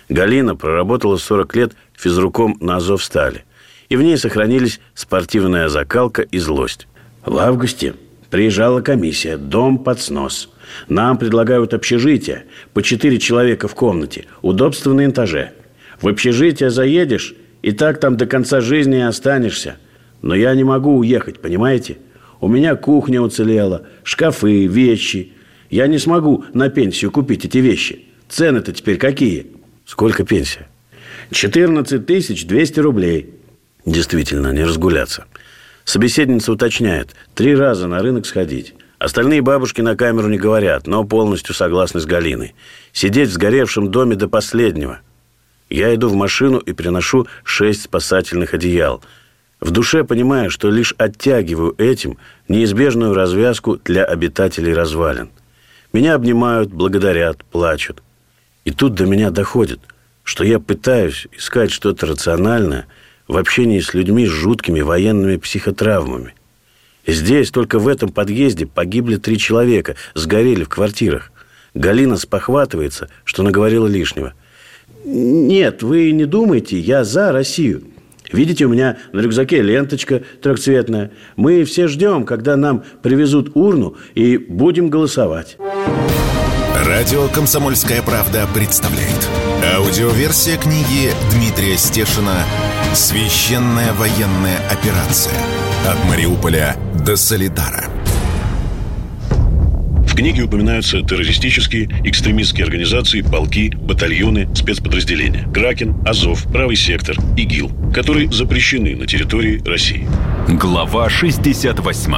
Галина 0.08 0.54
проработала 0.54 1.16
40 1.16 1.56
лет 1.56 1.72
физруком 1.94 2.56
на 2.60 2.76
Азовстале 2.76 3.44
и 3.92 3.96
в 3.96 4.00
ней 4.00 4.16
сохранились 4.16 4.80
спортивная 4.94 5.68
закалка 5.68 6.22
и 6.22 6.38
злость. 6.38 6.88
В 7.26 7.36
августе 7.36 7.92
приезжала 8.30 8.80
комиссия, 8.80 9.36
дом 9.36 9.76
под 9.76 10.00
снос. 10.00 10.48
Нам 10.88 11.18
предлагают 11.18 11.74
общежитие, 11.74 12.46
по 12.72 12.82
четыре 12.82 13.18
человека 13.18 13.68
в 13.68 13.74
комнате, 13.74 14.24
удобство 14.40 14.94
на 14.94 15.06
этаже. 15.06 15.52
В 16.00 16.08
общежитие 16.08 16.70
заедешь, 16.70 17.34
и 17.60 17.72
так 17.72 18.00
там 18.00 18.16
до 18.16 18.24
конца 18.24 18.62
жизни 18.62 18.96
и 18.96 19.02
останешься. 19.02 19.76
Но 20.22 20.34
я 20.34 20.54
не 20.54 20.64
могу 20.64 20.96
уехать, 20.96 21.40
понимаете? 21.40 21.98
У 22.40 22.48
меня 22.48 22.76
кухня 22.76 23.20
уцелела, 23.20 23.82
шкафы, 24.04 24.68
вещи. 24.68 25.32
Я 25.68 25.86
не 25.86 25.98
смогу 25.98 26.46
на 26.54 26.70
пенсию 26.70 27.10
купить 27.10 27.44
эти 27.44 27.58
вещи. 27.58 28.06
Цены-то 28.30 28.72
теперь 28.72 28.96
какие? 28.96 29.48
Сколько 29.84 30.24
пенсия? 30.24 30.66
14 31.30 32.06
тысяч 32.06 32.46
200 32.46 32.80
рублей. 32.80 33.41
Действительно, 33.84 34.52
не 34.52 34.64
разгуляться. 34.64 35.24
Собеседница 35.84 36.52
уточняет, 36.52 37.14
три 37.34 37.54
раза 37.54 37.88
на 37.88 38.00
рынок 38.00 38.26
сходить. 38.26 38.74
Остальные 38.98 39.42
бабушки 39.42 39.80
на 39.80 39.96
камеру 39.96 40.28
не 40.28 40.38
говорят, 40.38 40.86
но 40.86 41.02
полностью 41.02 41.54
согласны 41.54 41.98
с 42.00 42.06
Галиной. 42.06 42.54
Сидеть 42.92 43.30
в 43.30 43.32
сгоревшем 43.32 43.90
доме 43.90 44.14
до 44.14 44.28
последнего. 44.28 45.00
Я 45.68 45.92
иду 45.94 46.08
в 46.08 46.14
машину 46.14 46.58
и 46.58 46.72
приношу 46.72 47.26
шесть 47.42 47.82
спасательных 47.82 48.54
одеял. 48.54 49.02
В 49.60 49.72
душе 49.72 50.04
понимаю, 50.04 50.50
что 50.50 50.70
лишь 50.70 50.94
оттягиваю 50.98 51.74
этим 51.78 52.18
неизбежную 52.46 53.14
развязку 53.14 53.76
для 53.84 54.04
обитателей 54.04 54.72
развалин. 54.72 55.30
Меня 55.92 56.14
обнимают, 56.14 56.70
благодарят, 56.70 57.44
плачут. 57.44 58.02
И 58.64 58.70
тут 58.70 58.94
до 58.94 59.06
меня 59.06 59.30
доходит, 59.30 59.80
что 60.22 60.44
я 60.44 60.60
пытаюсь 60.60 61.26
искать 61.36 61.72
что-то 61.72 62.06
рациональное– 62.06 62.86
в 63.28 63.36
общении 63.36 63.80
с 63.80 63.94
людьми 63.94 64.26
с 64.26 64.30
жуткими 64.30 64.80
военными 64.80 65.36
психотравмами. 65.36 66.34
Здесь, 67.06 67.50
только 67.50 67.78
в 67.78 67.88
этом 67.88 68.10
подъезде, 68.10 68.66
погибли 68.66 69.16
три 69.16 69.38
человека, 69.38 69.96
сгорели 70.14 70.64
в 70.64 70.68
квартирах. 70.68 71.32
Галина 71.74 72.16
спохватывается, 72.16 73.08
что 73.24 73.42
наговорила 73.42 73.86
лишнего. 73.86 74.34
«Нет, 75.04 75.82
вы 75.82 76.12
не 76.12 76.26
думайте, 76.26 76.78
я 76.78 77.02
за 77.02 77.32
Россию. 77.32 77.82
Видите, 78.30 78.66
у 78.66 78.68
меня 78.68 78.98
на 79.12 79.20
рюкзаке 79.20 79.60
ленточка 79.62 80.22
трехцветная. 80.40 81.10
Мы 81.36 81.64
все 81.64 81.88
ждем, 81.88 82.24
когда 82.24 82.56
нам 82.56 82.84
привезут 83.02 83.50
урну 83.54 83.96
и 84.14 84.36
будем 84.36 84.90
голосовать». 84.90 85.56
Радио 86.86 87.26
«Комсомольская 87.28 88.02
правда» 88.02 88.46
представляет. 88.54 89.28
Аудиоверсия 89.72 90.58
книги 90.58 91.08
Дмитрия 91.30 91.78
Стешина 91.78 92.44
Священная 92.92 93.94
военная 93.94 94.58
операция. 94.70 95.32
От 95.88 95.96
Мариуполя 96.10 96.76
до 97.06 97.16
Солидара. 97.16 97.86
В 100.06 100.14
книге 100.14 100.42
упоминаются 100.42 101.00
террористические, 101.00 101.88
экстремистские 102.04 102.64
организации, 102.64 103.22
полки, 103.22 103.74
батальоны, 103.74 104.46
спецподразделения. 104.54 105.50
Кракен, 105.54 105.96
Азов, 106.04 106.44
Правый 106.52 106.76
сектор, 106.76 107.16
ИГИЛ, 107.38 107.70
которые 107.94 108.30
запрещены 108.30 108.94
на 108.94 109.06
территории 109.06 109.62
России. 109.66 110.06
Глава 110.48 111.08
68. 111.08 112.12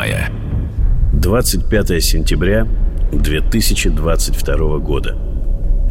25 1.13 2.03
сентября 2.03 2.67
2022 3.13 4.79
года. 4.79 5.17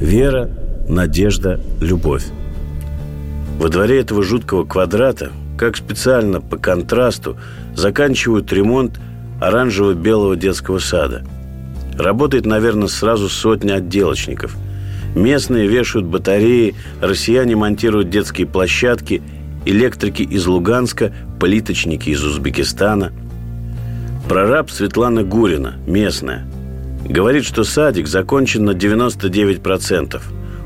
Вера, 0.01 0.49
надежда, 0.87 1.59
любовь. 1.79 2.25
Во 3.59 3.69
дворе 3.69 3.99
этого 3.99 4.23
жуткого 4.23 4.65
квадрата, 4.65 5.31
как 5.57 5.77
специально 5.77 6.41
по 6.41 6.57
контрасту 6.57 7.37
заканчивают 7.75 8.51
ремонт 8.51 8.99
оранжево-белого 9.39 10.35
детского 10.35 10.79
сада. 10.79 11.23
Работает, 11.97 12.45
наверное, 12.45 12.87
сразу 12.87 13.29
сотни 13.29 13.71
отделочников. 13.71 14.55
Местные 15.15 15.67
вешают 15.67 16.07
батареи, 16.07 16.75
россияне 17.01 17.55
монтируют 17.55 18.09
детские 18.09 18.47
площадки, 18.47 19.21
электрики 19.65 20.23
из 20.23 20.47
Луганска, 20.47 21.13
плиточники 21.39 22.09
из 22.09 22.23
Узбекистана. 22.23 23.11
Прораб 24.27 24.71
Светлана 24.71 25.23
Гурина, 25.23 25.75
местная, 25.85 26.47
говорит, 27.07 27.45
что 27.45 27.63
садик 27.63 28.07
закончен 28.07 28.65
на 28.65 28.71
99%. 28.71 30.21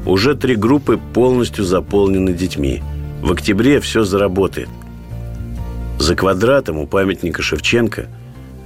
Уже 0.08 0.36
три 0.36 0.56
группы 0.56 0.98
полностью 1.14 1.66
заполнены 1.66 2.32
детьми. 2.32 2.82
В 3.22 3.34
октябре 3.34 3.82
все 3.82 4.06
заработает. 4.06 4.70
За 6.00 6.16
квадратом 6.16 6.78
у 6.78 6.88
памятника 6.88 7.42
Шевченко 7.42 8.08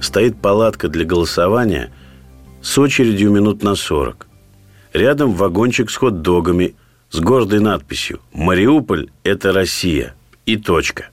стоит 0.00 0.40
палатка 0.40 0.86
для 0.86 1.04
голосования 1.04 1.92
с 2.62 2.78
очередью 2.78 3.32
минут 3.32 3.64
на 3.64 3.74
40. 3.74 4.28
Рядом 4.92 5.32
вагончик 5.32 5.90
с 5.90 5.96
хот-догами 5.96 6.76
с 7.10 7.18
гордой 7.18 7.58
надписью 7.58 8.20
«Мариуполь– 8.32 9.10
это 9.24 9.52
Россия» 9.52 10.14
и 10.46 10.56
точка. 10.56 11.08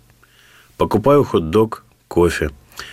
Покупаю 0.78 1.24
хот-дог, 1.24 1.86
кофе. 2.08 2.52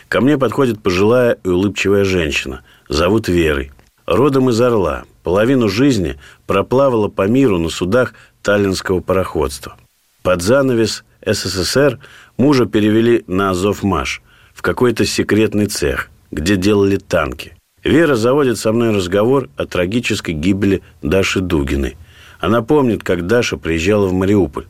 Ко 0.09 0.23
мне 0.23 0.39
подходит 0.39 0.83
пожилая 0.83 1.37
и 1.45 1.49
улыбчивая 1.49 2.05
женщина. 2.05 2.63
Зовут 2.89 3.29
Верой. 3.29 3.73
Родом 4.07 4.49
из 4.49 4.59
Орла. 4.59 5.05
Половину 5.27 5.69
жизни 5.69 6.21
проплавала 6.47 7.09
по 7.09 7.27
миру 7.27 7.59
на 7.59 7.69
судах 7.69 8.15
таллинского 8.43 9.01
пароходства. 9.01 9.77
Под 10.23 10.41
занавес 10.41 11.03
СССР 11.27 11.99
мужа 12.37 12.67
перевели 12.67 13.25
на 13.27 13.51
Азовмаш, 13.51 14.23
в 14.55 14.63
какой-то 14.63 15.05
секретный 15.05 15.67
цех, 15.67 16.11
где 16.31 16.55
делали 16.55 16.97
танки. 16.99 17.57
Вера 17.83 18.15
заводит 18.15 18.57
со 18.57 18.73
мной 18.73 18.95
разговор 18.95 19.49
о 19.57 19.67
трагической 19.67 20.33
гибели 20.33 20.81
Даши 21.03 21.41
Дугиной. 21.41 21.97
Она 22.39 22.63
помнит, 22.63 23.03
как 23.03 23.27
Даша 23.27 23.57
приезжала 23.57 24.07
в 24.07 24.13
Мариуполь. 24.13 24.67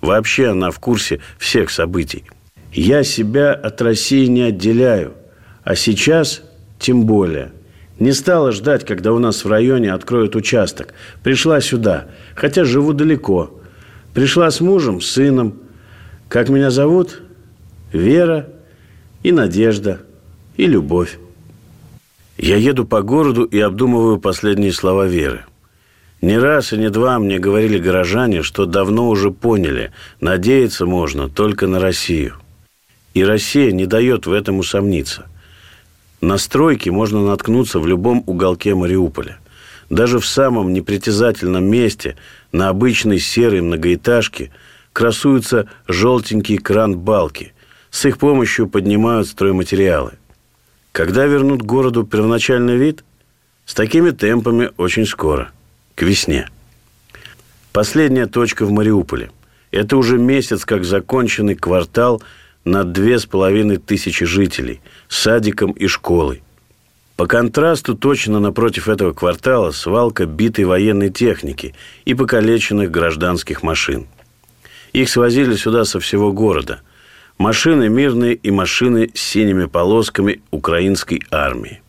Вообще 0.00 0.48
она 0.48 0.70
в 0.70 0.78
курсе 0.78 1.20
всех 1.36 1.68
событий. 1.68 2.24
Я 2.72 3.04
себя 3.04 3.52
от 3.52 3.82
России 3.82 4.24
не 4.24 4.44
отделяю, 4.44 5.12
а 5.62 5.76
сейчас 5.76 6.40
тем 6.78 7.04
более. 7.04 7.52
Не 8.00 8.12
стала 8.12 8.50
ждать, 8.50 8.86
когда 8.86 9.12
у 9.12 9.18
нас 9.18 9.44
в 9.44 9.48
районе 9.48 9.92
откроют 9.92 10.34
участок. 10.34 10.94
Пришла 11.22 11.60
сюда, 11.60 12.08
хотя 12.34 12.64
живу 12.64 12.94
далеко. 12.94 13.60
Пришла 14.14 14.50
с 14.50 14.60
мужем, 14.60 15.02
сыном. 15.02 15.58
Как 16.28 16.48
меня 16.48 16.70
зовут? 16.70 17.20
Вера 17.92 18.48
и 19.22 19.32
Надежда 19.32 20.00
и 20.56 20.66
Любовь. 20.66 21.18
Я 22.38 22.56
еду 22.56 22.86
по 22.86 23.02
городу 23.02 23.44
и 23.44 23.60
обдумываю 23.60 24.18
последние 24.18 24.72
слова 24.72 25.06
Веры. 25.06 25.44
Не 26.22 26.38
раз 26.38 26.72
и 26.72 26.78
не 26.78 26.88
два 26.88 27.18
мне 27.18 27.38
говорили 27.38 27.78
горожане, 27.78 28.42
что 28.42 28.64
давно 28.64 29.10
уже 29.10 29.30
поняли, 29.30 29.92
надеяться 30.20 30.86
можно 30.86 31.28
только 31.28 31.66
на 31.66 31.80
Россию. 31.80 32.36
И 33.12 33.22
Россия 33.24 33.72
не 33.72 33.84
дает 33.84 34.26
в 34.26 34.32
этом 34.32 34.58
усомниться. 34.58 35.26
На 36.20 36.36
стройки 36.36 36.90
можно 36.90 37.24
наткнуться 37.24 37.78
в 37.78 37.86
любом 37.86 38.22
уголке 38.26 38.74
Мариуполя. 38.74 39.38
Даже 39.88 40.18
в 40.18 40.26
самом 40.26 40.72
непритязательном 40.72 41.64
месте, 41.64 42.16
на 42.52 42.68
обычной 42.68 43.18
серой 43.18 43.60
многоэтажке, 43.62 44.50
красуются 44.92 45.68
желтенькие 45.88 46.58
кран-балки. 46.58 47.54
С 47.90 48.04
их 48.04 48.18
помощью 48.18 48.68
поднимают 48.68 49.28
стройматериалы. 49.28 50.12
Когда 50.92 51.26
вернут 51.26 51.62
городу 51.62 52.04
первоначальный 52.04 52.76
вид? 52.76 53.04
С 53.64 53.74
такими 53.74 54.10
темпами 54.10 54.70
очень 54.76 55.06
скоро– 55.06 55.50
к 55.94 56.02
весне. 56.02 56.48
Последняя 57.72 58.26
точка 58.26 58.64
в 58.64 58.70
Мариуполе. 58.70 59.30
Это 59.70 59.96
уже 59.96 60.18
месяц, 60.18 60.64
как 60.64 60.84
законченный 60.84 61.54
квартал 61.54 62.22
на 62.64 62.84
две 62.84 63.18
с 63.18 63.26
половиной 63.26 63.78
тысячи 63.78 64.24
жителей, 64.24 64.80
с 65.08 65.18
садиком 65.18 65.72
и 65.72 65.86
школой. 65.86 66.42
По 67.16 67.26
контрасту, 67.26 67.94
точно 67.94 68.40
напротив 68.40 68.88
этого 68.88 69.12
квартала 69.12 69.72
свалка 69.72 70.24
битой 70.24 70.64
военной 70.64 71.10
техники 71.10 71.74
и 72.06 72.14
покалеченных 72.14 72.90
гражданских 72.90 73.62
машин. 73.62 74.06
Их 74.92 75.08
свозили 75.10 75.54
сюда 75.54 75.84
со 75.84 76.00
всего 76.00 76.32
города. 76.32 76.80
Машины 77.36 77.88
мирные 77.88 78.34
и 78.34 78.50
машины 78.50 79.10
с 79.14 79.20
синими 79.20 79.66
полосками 79.66 80.40
украинской 80.50 81.22
армии. 81.30 81.82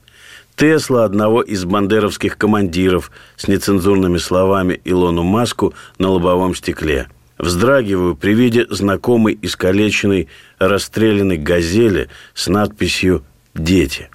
Тесла 0.55 1.05
одного 1.05 1.41
из 1.41 1.63
бандеровских 1.65 2.37
командиров 2.37 3.09
с 3.37 3.47
нецензурными 3.47 4.17
словами 4.17 4.81
Илону 4.83 5.23
Маску 5.23 5.73
на 5.97 6.09
лобовом 6.09 6.55
стекле. 6.55 7.07
Вздрагиваю 7.41 8.15
при 8.15 8.35
виде 8.35 8.67
знакомой 8.69 9.35
искалеченной 9.41 10.27
расстрелянной 10.59 11.37
газели 11.37 12.07
с 12.35 12.47
надписью 12.47 13.23
«Дети». 13.55 14.11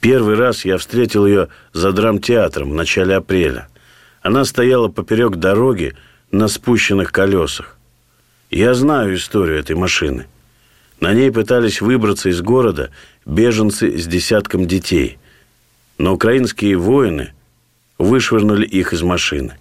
Первый 0.00 0.34
раз 0.34 0.64
я 0.64 0.78
встретил 0.78 1.26
ее 1.26 1.46
за 1.72 1.92
драмтеатром 1.92 2.70
в 2.70 2.74
начале 2.74 3.14
апреля. 3.14 3.68
Она 4.20 4.44
стояла 4.44 4.88
поперек 4.88 5.36
дороги 5.36 5.94
на 6.32 6.48
спущенных 6.48 7.12
колесах. 7.12 7.78
Я 8.50 8.74
знаю 8.74 9.14
историю 9.14 9.60
этой 9.60 9.76
машины. 9.76 10.26
На 10.98 11.14
ней 11.14 11.30
пытались 11.30 11.80
выбраться 11.80 12.30
из 12.30 12.40
города 12.40 12.90
беженцы 13.26 13.96
с 13.96 14.08
десятком 14.08 14.66
детей. 14.66 15.18
Но 15.98 16.14
украинские 16.14 16.78
воины 16.78 17.32
вышвырнули 17.96 18.66
их 18.66 18.92
из 18.92 19.02
машины. 19.02 19.56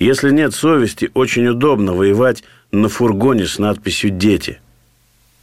Если 0.00 0.30
нет 0.30 0.54
совести, 0.54 1.10
очень 1.12 1.46
удобно 1.46 1.92
воевать 1.92 2.42
на 2.72 2.88
фургоне 2.88 3.46
с 3.46 3.58
надписью 3.58 4.10
«Дети». 4.10 4.58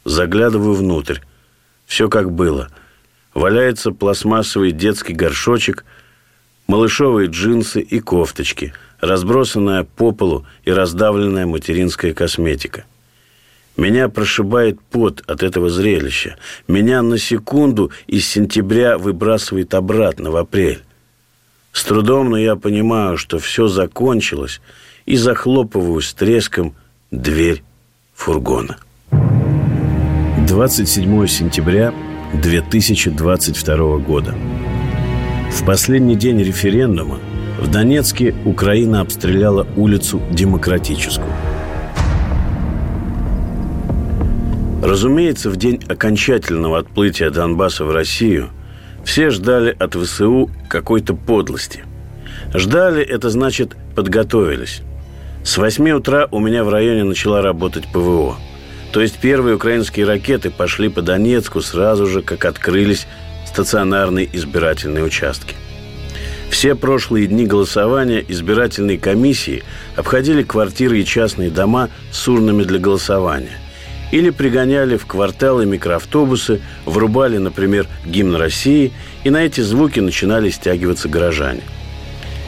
Заглядываю 0.04 0.74
внутрь. 0.74 1.20
Все 1.86 2.10
как 2.10 2.32
было. 2.32 2.70
Валяется 3.36 3.92
пластмассовый 3.92 4.72
детский 4.72 5.14
горшочек, 5.14 5.86
малышовые 6.66 7.30
джинсы 7.30 7.82
и 7.82 8.00
кофточки, 8.00 8.74
разбросанная 9.00 9.84
по 9.84 10.12
полу 10.12 10.46
и 10.66 10.72
раздавленная 10.72 11.46
материнская 11.46 12.14
косметика– 12.14 12.84
меня 13.78 14.10
прошибает 14.10 14.82
пот 14.82 15.22
от 15.28 15.44
этого 15.44 15.70
зрелища. 15.70 16.36
Меня 16.68 17.04
на 17.04 17.20
секунду 17.20 17.92
из 18.08 18.28
сентября 18.28 18.98
выбрасывает 18.98 19.76
обратно 19.76 20.32
в 20.32 20.36
апрель. 20.36 20.82
С 21.78 21.84
трудом, 21.84 22.32
но 22.32 22.38
я 22.38 22.56
понимаю, 22.56 23.18
что 23.18 23.38
все 23.38 23.68
закончилось, 23.68 24.62
и 25.06 25.16
захлопываю 25.16 26.02
с 26.02 26.12
треском 26.12 26.74
дверь 27.12 27.62
фургона. 28.16 28.78
27 30.48 31.28
сентября 31.28 31.94
2022 32.34 33.98
года. 34.00 34.34
В 35.52 35.64
последний 35.68 36.16
день 36.16 36.42
референдума 36.42 37.20
в 37.62 37.70
Донецке 37.70 38.34
Украина 38.44 39.02
обстреляла 39.02 39.68
улицу 39.76 40.20
Демократическую– 40.32 41.32
Разумеется, 44.82 45.50
в 45.50 45.58
день 45.58 45.82
окончательного 45.88 46.80
отплытия 46.80 47.30
Донбасса 47.30 47.84
в 47.84 47.92
Россию 47.92 48.50
все 49.08 49.30
ждали 49.30 49.74
от 49.80 49.96
ВСУ 49.96 50.52
какой-то 50.68 51.16
подлости. 51.16 51.86
Ждали, 52.54 53.02
это 53.02 53.30
значит, 53.30 53.72
подготовились. 53.96 54.82
С 55.46 55.58
8 55.58 55.90
утра 55.92 56.28
у 56.30 56.40
меня 56.40 56.66
в 56.66 56.70
районе 56.70 57.06
начала 57.06 57.42
работать 57.42 57.86
ПВО. 57.88 58.36
То 58.92 59.00
есть 59.02 59.18
первые 59.18 59.56
украинские 59.56 60.06
ракеты 60.06 60.52
пошли 60.52 60.90
по 60.90 61.02
Донецку 61.02 61.62
сразу 61.62 62.06
же, 62.06 62.22
как 62.22 62.44
открылись 62.44 63.08
стационарные 63.46 64.30
избирательные 64.34 65.06
участки. 65.06 65.56
Все 66.50 66.76
прошлые 66.76 67.28
дни 67.28 67.46
голосования 67.46 68.24
избирательные 68.28 69.00
комиссии 69.00 69.64
обходили 69.96 70.44
квартиры 70.44 71.00
и 71.00 71.06
частные 71.06 71.50
дома 71.50 71.90
с 72.12 72.28
урнами 72.28 72.64
для 72.64 72.78
голосования– 72.80 73.58
или 74.12 74.30
пригоняли 74.30 74.98
в 74.98 75.06
кварталы 75.06 75.66
микроавтобусы, 75.66 76.62
врубали, 76.86 77.38
например, 77.38 77.88
гимн 78.06 78.36
России, 78.36 78.94
и 79.24 79.30
на 79.30 79.46
эти 79.46 79.62
звуки 79.62 80.00
начинали 80.00 80.50
стягиваться 80.50 81.10
горожане. 81.10 81.62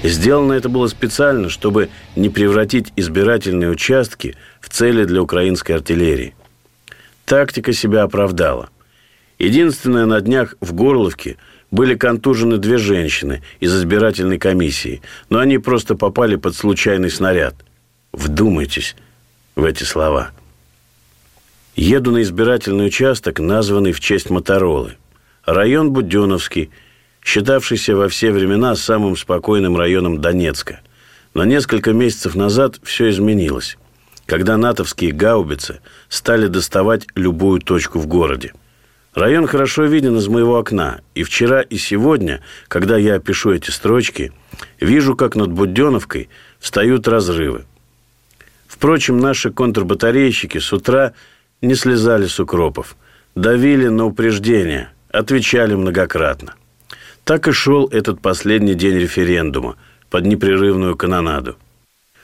Сделано 0.04 0.54
это 0.54 0.70
было 0.70 0.88
специально, 0.88 1.50
чтобы 1.50 1.90
не 2.16 2.30
превратить 2.30 2.94
избирательные 2.96 3.70
участки 3.70 4.36
в 4.62 4.70
цели 4.70 5.04
для 5.04 5.22
украинской 5.22 5.74
артиллерии. 5.74 6.36
Тактика 7.26 7.74
себя 7.74 8.04
оправдала. 8.04 8.70
Единственное, 9.38 10.06
на 10.06 10.22
днях 10.22 10.56
в 10.62 10.74
Горловке 10.74 11.38
были 11.70 11.96
контужены 11.96 12.58
две 12.58 12.78
женщины 12.78 13.44
из 13.60 13.76
избирательной 13.76 14.40
комиссии, 14.40 15.02
но 15.30 15.40
они 15.40 15.58
просто 15.58 15.96
попали 15.96 16.36
под 16.38 16.56
случайный 16.56 17.12
снаряд. 17.12 17.56
Вдумайтесь 18.14 18.96
в 19.56 19.66
эти 19.66 19.84
слова– 19.84 20.32
Еду 21.76 22.12
на 22.12 22.22
избирательный 22.24 22.88
участок, 22.88 23.40
названный 23.40 23.92
в 23.92 24.00
честь 24.00 24.30
Моторолы. 24.30 24.98
Район 25.46 25.92
Буденовский, 25.92 26.72
считавшийся 27.24 27.96
во 27.96 28.10
все 28.10 28.32
времена 28.32 28.76
самым 28.76 29.16
спокойным 29.16 29.78
районом 29.78 30.20
Донецка. 30.20 30.82
Но 31.34 31.46
несколько 31.46 31.94
месяцев 31.94 32.36
назад 32.36 32.80
все 32.84 33.10
изменилось, 33.10 33.78
когда 34.26 34.58
натовские 34.58 35.12
гаубицы 35.12 35.80
стали 36.10 36.48
доставать 36.48 37.08
любую 37.16 37.62
точку 37.62 38.00
в 38.00 38.08
городе. 38.08 38.54
Район 39.14 39.48
хорошо 39.48 39.86
виден 39.86 40.18
из 40.18 40.28
моего 40.28 40.58
окна, 40.58 41.02
и 41.16 41.24
вчера 41.24 41.62
и 41.62 41.78
сегодня, 41.78 42.42
когда 42.68 42.98
я 42.98 43.20
пишу 43.20 43.52
эти 43.52 43.70
строчки, 43.70 44.32
вижу, 44.80 45.16
как 45.16 45.36
над 45.36 45.52
Буденовкой 45.52 46.30
встают 46.60 47.08
разрывы. 47.08 47.66
Впрочем, 48.68 49.20
наши 49.20 49.52
контрбатарейщики 49.52 50.58
с 50.58 50.74
утра– 50.74 51.14
не 51.62 51.76
слезали 51.76 52.28
с 52.28 52.40
укропов, 52.40 52.96
давили 53.36 53.88
на 53.88 54.06
упреждения, 54.06 54.92
отвечали 55.12 55.76
многократно. 55.76 56.56
Так 57.24 57.48
и 57.48 57.52
шел 57.52 57.88
этот 57.88 58.22
последний 58.22 58.74
день 58.74 58.96
референдума 58.98 59.76
под 60.10 60.26
непрерывную 60.26 60.96
канонаду. 60.96 61.58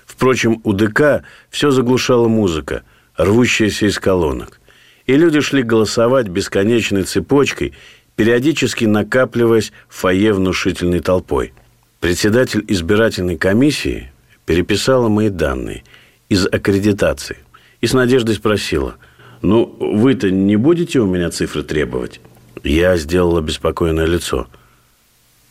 Впрочем, 0.06 0.62
у 0.64 0.74
ДК 0.74 1.24
все 1.50 1.72
заглушала 1.72 2.28
музыка, 2.28 2.84
рвущаяся 3.18 3.88
из 3.88 4.00
колонок. 4.00 4.60
И 5.06 5.16
люди 5.16 5.42
шли 5.42 5.62
голосовать 5.62 6.28
бесконечной 6.28 7.04
цепочкой, 7.04 7.74
периодически 8.16 8.86
накапливаясь 8.86 9.72
в 9.88 9.96
фойе 9.96 10.34
внушительной 10.34 11.02
толпой. 11.02 11.54
Председатель 12.00 12.64
избирательной 12.68 13.38
комиссии 13.38 14.12
переписала 14.46 15.10
мои 15.10 15.30
данные 15.30 15.84
из 16.30 16.46
аккредитации 16.48 17.38
и 17.82 17.88
с 17.88 17.94
надеждой 17.94 18.36
спросила– 18.36 18.96
ну, 19.48 19.76
вы-то 19.80 20.32
не 20.32 20.56
будете 20.56 21.00
у 21.00 21.06
меня 21.06 21.30
цифры 21.30 21.62
требовать? 21.62 22.20
Я 22.64 22.98
сделала 22.98 23.42
беспокойное 23.42 24.08
лицо. 24.08 24.48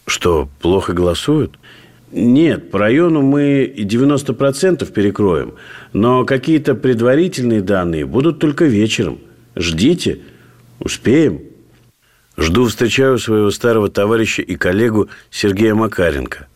Что, 0.07 0.49
плохо 0.61 0.93
голосуют? 0.93 1.59
Нет, 2.11 2.73
по 2.73 2.81
району 2.81 3.23
мы 3.23 3.73
90% 3.77 4.93
перекроем, 4.93 5.55
но 5.93 6.25
какие-то 6.25 6.75
предварительные 6.75 7.61
данные 7.61 8.05
будут 8.05 8.41
только 8.41 8.65
вечером. 8.65 9.21
Ждите, 9.55 10.19
успеем. 10.81 11.43
Жду, 12.37 12.67
встречаю 12.67 13.19
своего 13.19 13.53
старого 13.53 13.91
товарища 13.91 14.43
и 14.43 14.57
коллегу 14.57 15.09
Сергея 15.31 15.77
Макаренко. 15.77 16.49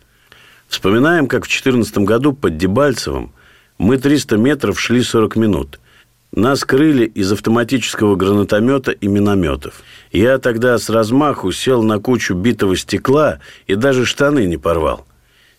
Вспоминаем, 0.66 1.28
как 1.28 1.45
в 1.45 1.49
2014 1.49 1.99
году 1.99 2.32
под 2.32 2.57
Дебальцевым 2.57 3.32
мы 3.78 3.97
300 3.97 4.36
метров 4.39 4.80
шли 4.80 5.03
40 5.03 5.36
минут– 5.36 5.78
нас 6.35 6.64
крыли 6.64 7.05
из 7.05 7.33
автоматического 7.33 8.16
гранатомета 8.16 8.93
и 8.93 9.09
минометов. 9.09 9.83
Я 10.12 10.39
тогда 10.39 10.79
с 10.79 10.91
размаху 10.91 11.53
сел 11.53 11.83
на 11.83 11.99
кучу 11.99 12.35
битого 12.35 12.76
стекла 12.76 13.39
и 13.66 13.74
даже 13.74 14.05
штаны 14.05 14.47
не 14.47 14.57
порвал. 14.57 15.07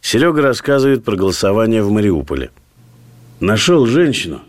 Серега 0.01 0.41
рассказывает 0.41 1.03
про 1.03 1.15
голосование 1.15 1.83
в 1.83 1.91
Мариуполе. 1.91 2.51
Нашел 3.39 3.85
женщину, 3.85 4.41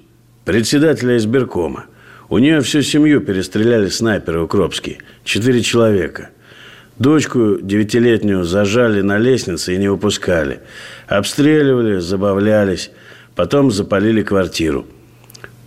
председателя 0.44 1.16
избиркома. 1.16 1.86
У 2.28 2.38
нее 2.38 2.60
всю 2.60 2.82
семью 2.82 3.20
перестреляли 3.20 3.88
снайперы 3.88 4.42
укропские. 4.42 4.98
Четыре 5.24 5.62
человека. 5.62 6.30
Дочку 6.98 7.58
девятилетнюю 7.60 8.44
зажали 8.44 9.00
на 9.00 9.18
лестнице 9.18 9.74
и 9.74 9.78
не 9.78 9.88
выпускали. 9.88 10.60
Обстреливали, 11.08 11.98
забавлялись. 11.98 12.90
Потом 13.34 13.70
запалили 13.70 14.22
квартиру. 14.22 14.86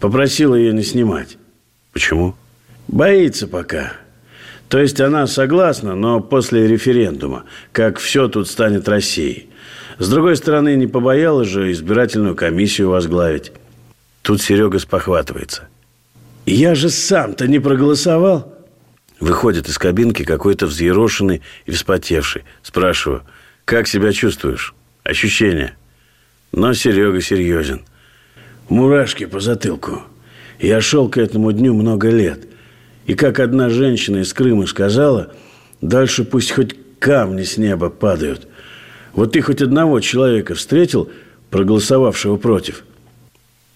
Попросила 0.03 0.55
ее 0.55 0.73
не 0.73 0.83
снимать. 0.83 1.37
Почему? 1.93 2.35
Боится 2.89 3.47
пока. 3.47 3.93
То 4.67 4.77
есть 4.77 4.99
она 4.99 5.27
согласна, 5.27 5.95
но 5.95 6.19
после 6.19 6.67
референдума, 6.67 7.45
как 7.71 7.99
все 7.99 8.27
тут 8.27 8.49
станет 8.49 8.89
Россией. 8.89 9.47
С 9.99 10.09
другой 10.09 10.35
стороны, 10.35 10.75
не 10.75 10.87
побоялась 10.87 11.47
же 11.47 11.71
избирательную 11.71 12.35
комиссию 12.35 12.89
возглавить. 12.89 13.53
Тут 14.23 14.41
Серега 14.41 14.77
спохватывается. 14.79 15.69
«Я 16.45 16.75
же 16.75 16.89
сам-то 16.89 17.47
не 17.47 17.59
проголосовал!» 17.59 18.53
Выходит 19.21 19.69
из 19.69 19.77
кабинки 19.77 20.25
какой-то 20.25 20.65
взъерошенный 20.65 21.43
и 21.65 21.71
вспотевший. 21.71 22.43
Спрашиваю, 22.61 23.23
как 23.63 23.87
себя 23.87 24.11
чувствуешь? 24.11 24.75
Ощущения? 25.05 25.77
Но 26.51 26.73
Серега 26.73 27.21
серьезен– 27.21 27.85
Мурашки 28.73 29.25
по 29.25 29.39
затылку. 29.39 30.01
Я 30.59 30.81
шел 30.81 31.07
к 31.07 31.19
этому 31.19 31.51
дню 31.51 31.75
много 31.75 32.09
лет. 32.09 32.47
И 33.05 33.13
как 33.13 33.39
одна 33.39 33.69
женщина 33.69 34.17
из 34.17 34.33
Крыма 34.33 34.65
сказала, 34.65 35.31
дальше 35.81 36.23
пусть 36.23 36.53
хоть 36.53 36.75
камни 36.97 37.43
с 37.43 37.57
неба 37.57 37.91
падают. 37.91 38.47
Вот 39.13 39.33
ты 39.33 39.41
хоть 39.41 39.61
одного 39.61 39.99
человека 39.99 40.55
встретил, 40.55 41.11
проголосовавшего 41.51 42.37
против? 42.37 42.83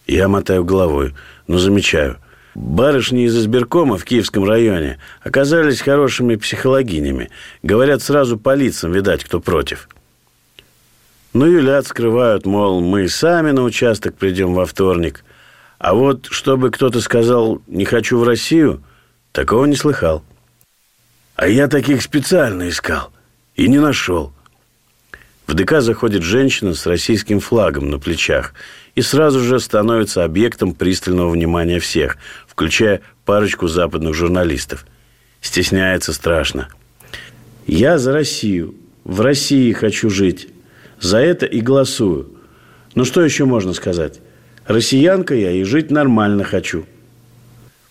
Я 0.08 0.28
мотаю 0.28 0.66
головой, 0.66 1.14
но 1.46 1.60
замечаю. 1.60 2.18
Барышни 2.56 3.26
из 3.26 3.38
избиркома 3.38 4.00
в 4.00 4.04
Киевском 4.04 4.46
районе 4.46 4.98
оказались 5.22 5.80
хорошими 5.80 6.38
психологинями. 6.38 7.30
Говорят 7.62 8.02
сразу 8.02 8.36
по 8.40 8.56
лицам, 8.56 8.94
видать, 8.94 9.24
кто 9.24 9.40
против. 9.42 9.90
Ну, 11.38 11.46
юлят 11.46 11.86
скрывают, 11.86 12.48
мол, 12.48 12.82
мы 12.82 13.08
сами 13.08 13.52
на 13.52 13.62
участок 13.62 14.18
придем 14.18 14.56
во 14.56 14.66
вторник. 14.66 15.24
А 15.78 15.94
вот 15.94 16.26
чтобы 16.32 16.72
кто-то 16.72 17.00
сказал 17.00 17.62
«не 17.68 17.86
хочу 17.86 18.18
в 18.18 18.24
Россию», 18.24 18.82
такого 19.34 19.66
не 19.66 19.76
слыхал. 19.76 20.24
А 21.36 21.48
я 21.48 21.68
таких 21.68 22.02
специально 22.02 22.68
искал 22.68 23.12
и 23.56 23.68
не 23.68 23.78
нашел. 23.78 24.34
В 25.46 25.54
ДК 25.54 25.80
заходит 25.80 26.24
женщина 26.24 26.74
с 26.74 26.88
российским 26.88 27.40
флагом 27.40 27.92
на 27.92 28.00
плечах 28.00 28.56
и 28.96 29.04
сразу 29.04 29.40
же 29.40 29.60
становится 29.60 30.24
объектом 30.24 30.74
пристального 30.74 31.30
внимания 31.30 31.80
всех, 31.80 32.18
включая 32.48 33.02
парочку 33.26 33.68
западных 33.68 34.16
журналистов. 34.16 34.88
Стесняется 35.42 36.14
страшно. 36.14 36.70
«Я 37.68 38.00
за 38.00 38.12
Россию. 38.12 38.74
В 39.04 39.22
России 39.22 39.72
хочу 39.72 40.10
жить. 40.10 40.48
За 41.00 41.20
это 41.20 41.46
и 41.46 41.62
голосую. 41.62 42.32
Ну 42.96 43.06
что 43.06 43.24
еще 43.24 43.46
можно 43.46 43.74
сказать? 43.74 44.20
Россиянка 44.66 45.36
я 45.36 45.52
и 45.52 45.64
жить 45.64 45.92
нормально 45.92 46.44
хочу. 46.44 46.86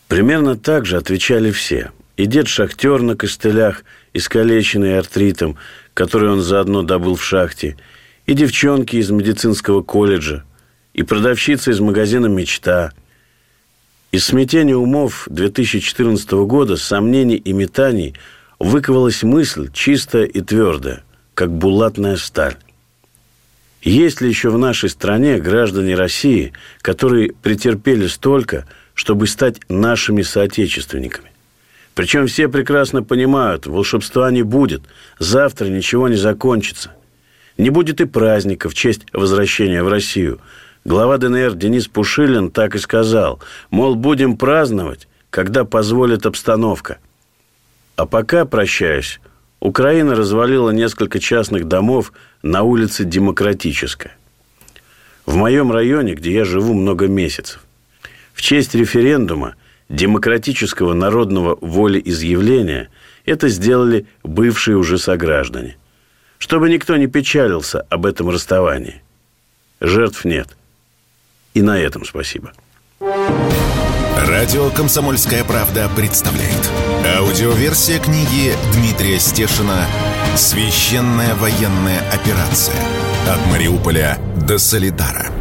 Примерно 0.09 0.57
так 0.57 0.87
же 0.87 0.97
отвечали 0.97 1.51
все. 1.51 1.91
И 2.17 2.27
дед-шахтер 2.27 3.03
на 3.03 3.17
костылях, 3.17 3.85
искалеченный 4.15 4.99
артритом, 4.99 5.57
который 5.95 6.31
он 6.31 6.41
заодно 6.41 6.83
добыл 6.83 7.17
в 7.17 7.25
шахте, 7.25 7.77
и 8.25 8.33
девчонки 8.33 8.97
из 8.97 9.11
медицинского 9.11 9.83
колледжа, 9.83 10.45
и 10.95 11.03
продавщица 11.03 11.71
из 11.71 11.81
магазина 11.81 12.27
«Мечта». 12.27 12.93
Из 14.13 14.25
смятения 14.25 14.77
умов 14.77 15.29
2014 15.31 16.31
года, 16.47 16.77
сомнений 16.77 17.37
и 17.37 17.53
метаний 17.53 18.15
выковалась 18.59 19.23
мысль 19.23 19.71
чистая 19.73 20.25
и 20.25 20.41
твердая, 20.41 21.05
как 21.35 21.53
булатная 21.53 22.17
сталь. 22.17 22.57
Есть 23.87 24.20
ли 24.20 24.28
еще 24.28 24.51
в 24.51 24.59
нашей 24.59 24.89
стране 24.89 25.39
граждане 25.39 25.95
России, 25.95 26.53
которые 26.82 27.32
претерпели 27.32 28.09
столько, 28.09 28.66
чтобы 28.95 29.28
стать 29.28 29.61
нашими 29.68 30.22
соотечественниками? 30.22 31.30
Причем 31.95 32.26
все 32.26 32.49
прекрасно 32.49 33.05
понимают, 33.05 33.68
волшебства 33.68 34.28
не 34.32 34.43
будет, 34.43 34.82
завтра 35.20 35.66
ничего 35.66 36.09
не 36.09 36.16
закончится. 36.16 36.95
Не 37.59 37.70
будет 37.70 38.01
и 38.01 38.07
праздника 38.07 38.68
в 38.68 38.74
честь 38.74 39.07
возвращения 39.12 39.84
в 39.84 39.89
Россию. 39.89 40.41
Глава 40.84 41.16
ДНР 41.18 41.55
Денис 41.55 41.87
Пушилин 41.87 42.51
так 42.51 42.74
и 42.74 42.78
сказал, 42.78 43.41
мол, 43.70 43.95
будем 43.95 44.37
праздновать, 44.37 45.07
когда 45.30 45.64
позволит 45.64 46.26
обстановка. 46.26 46.99
А 47.95 48.05
пока, 48.05 48.47
прощаюсь, 48.47 49.20
Украина 49.61 50.15
развалила 50.15 50.71
несколько 50.71 51.19
частных 51.19 51.67
домов 51.67 52.13
на 52.43 52.63
улице 52.63 53.05
Демократическая. 53.05 54.17
В 55.25 55.35
моем 55.37 55.73
районе, 55.73 56.15
где 56.15 56.33
я 56.33 56.45
живу 56.45 56.75
много 56.75 57.09
месяцев, 57.09 57.65
в 58.33 58.43
честь 58.43 58.75
референдума 58.75 59.55
демократического 59.89 60.93
народного 60.93 61.59
волеизъявления 61.61 62.91
это 63.25 63.49
сделали 63.49 64.07
бывшие 64.23 64.77
уже 64.77 64.99
сограждане. 64.99 65.77
Чтобы 66.39 66.69
никто 66.69 66.97
не 66.97 67.07
печалился 67.07 67.81
об 67.89 68.05
этом 68.05 68.29
расставании. 68.29 69.03
Жертв 69.81 70.25
нет. 70.25 70.49
И 71.55 71.63
на 71.63 71.79
этом 71.79 72.05
спасибо. 72.05 72.53
Радио 73.01 74.71
«Комсомольская 74.71 75.45
правда» 75.45 75.89
представляет. 75.97 76.71
Аудиоверсия 77.27 77.99
книги 77.99 78.53
Дмитрия 78.72 79.18
Стешина 79.18 79.85
«Священная 80.37 81.35
военная 81.35 81.99
операция. 82.12 82.77
От 83.29 83.45
Мариуполя 83.51 84.18
до 84.47 84.59
Солидара». 84.59 85.36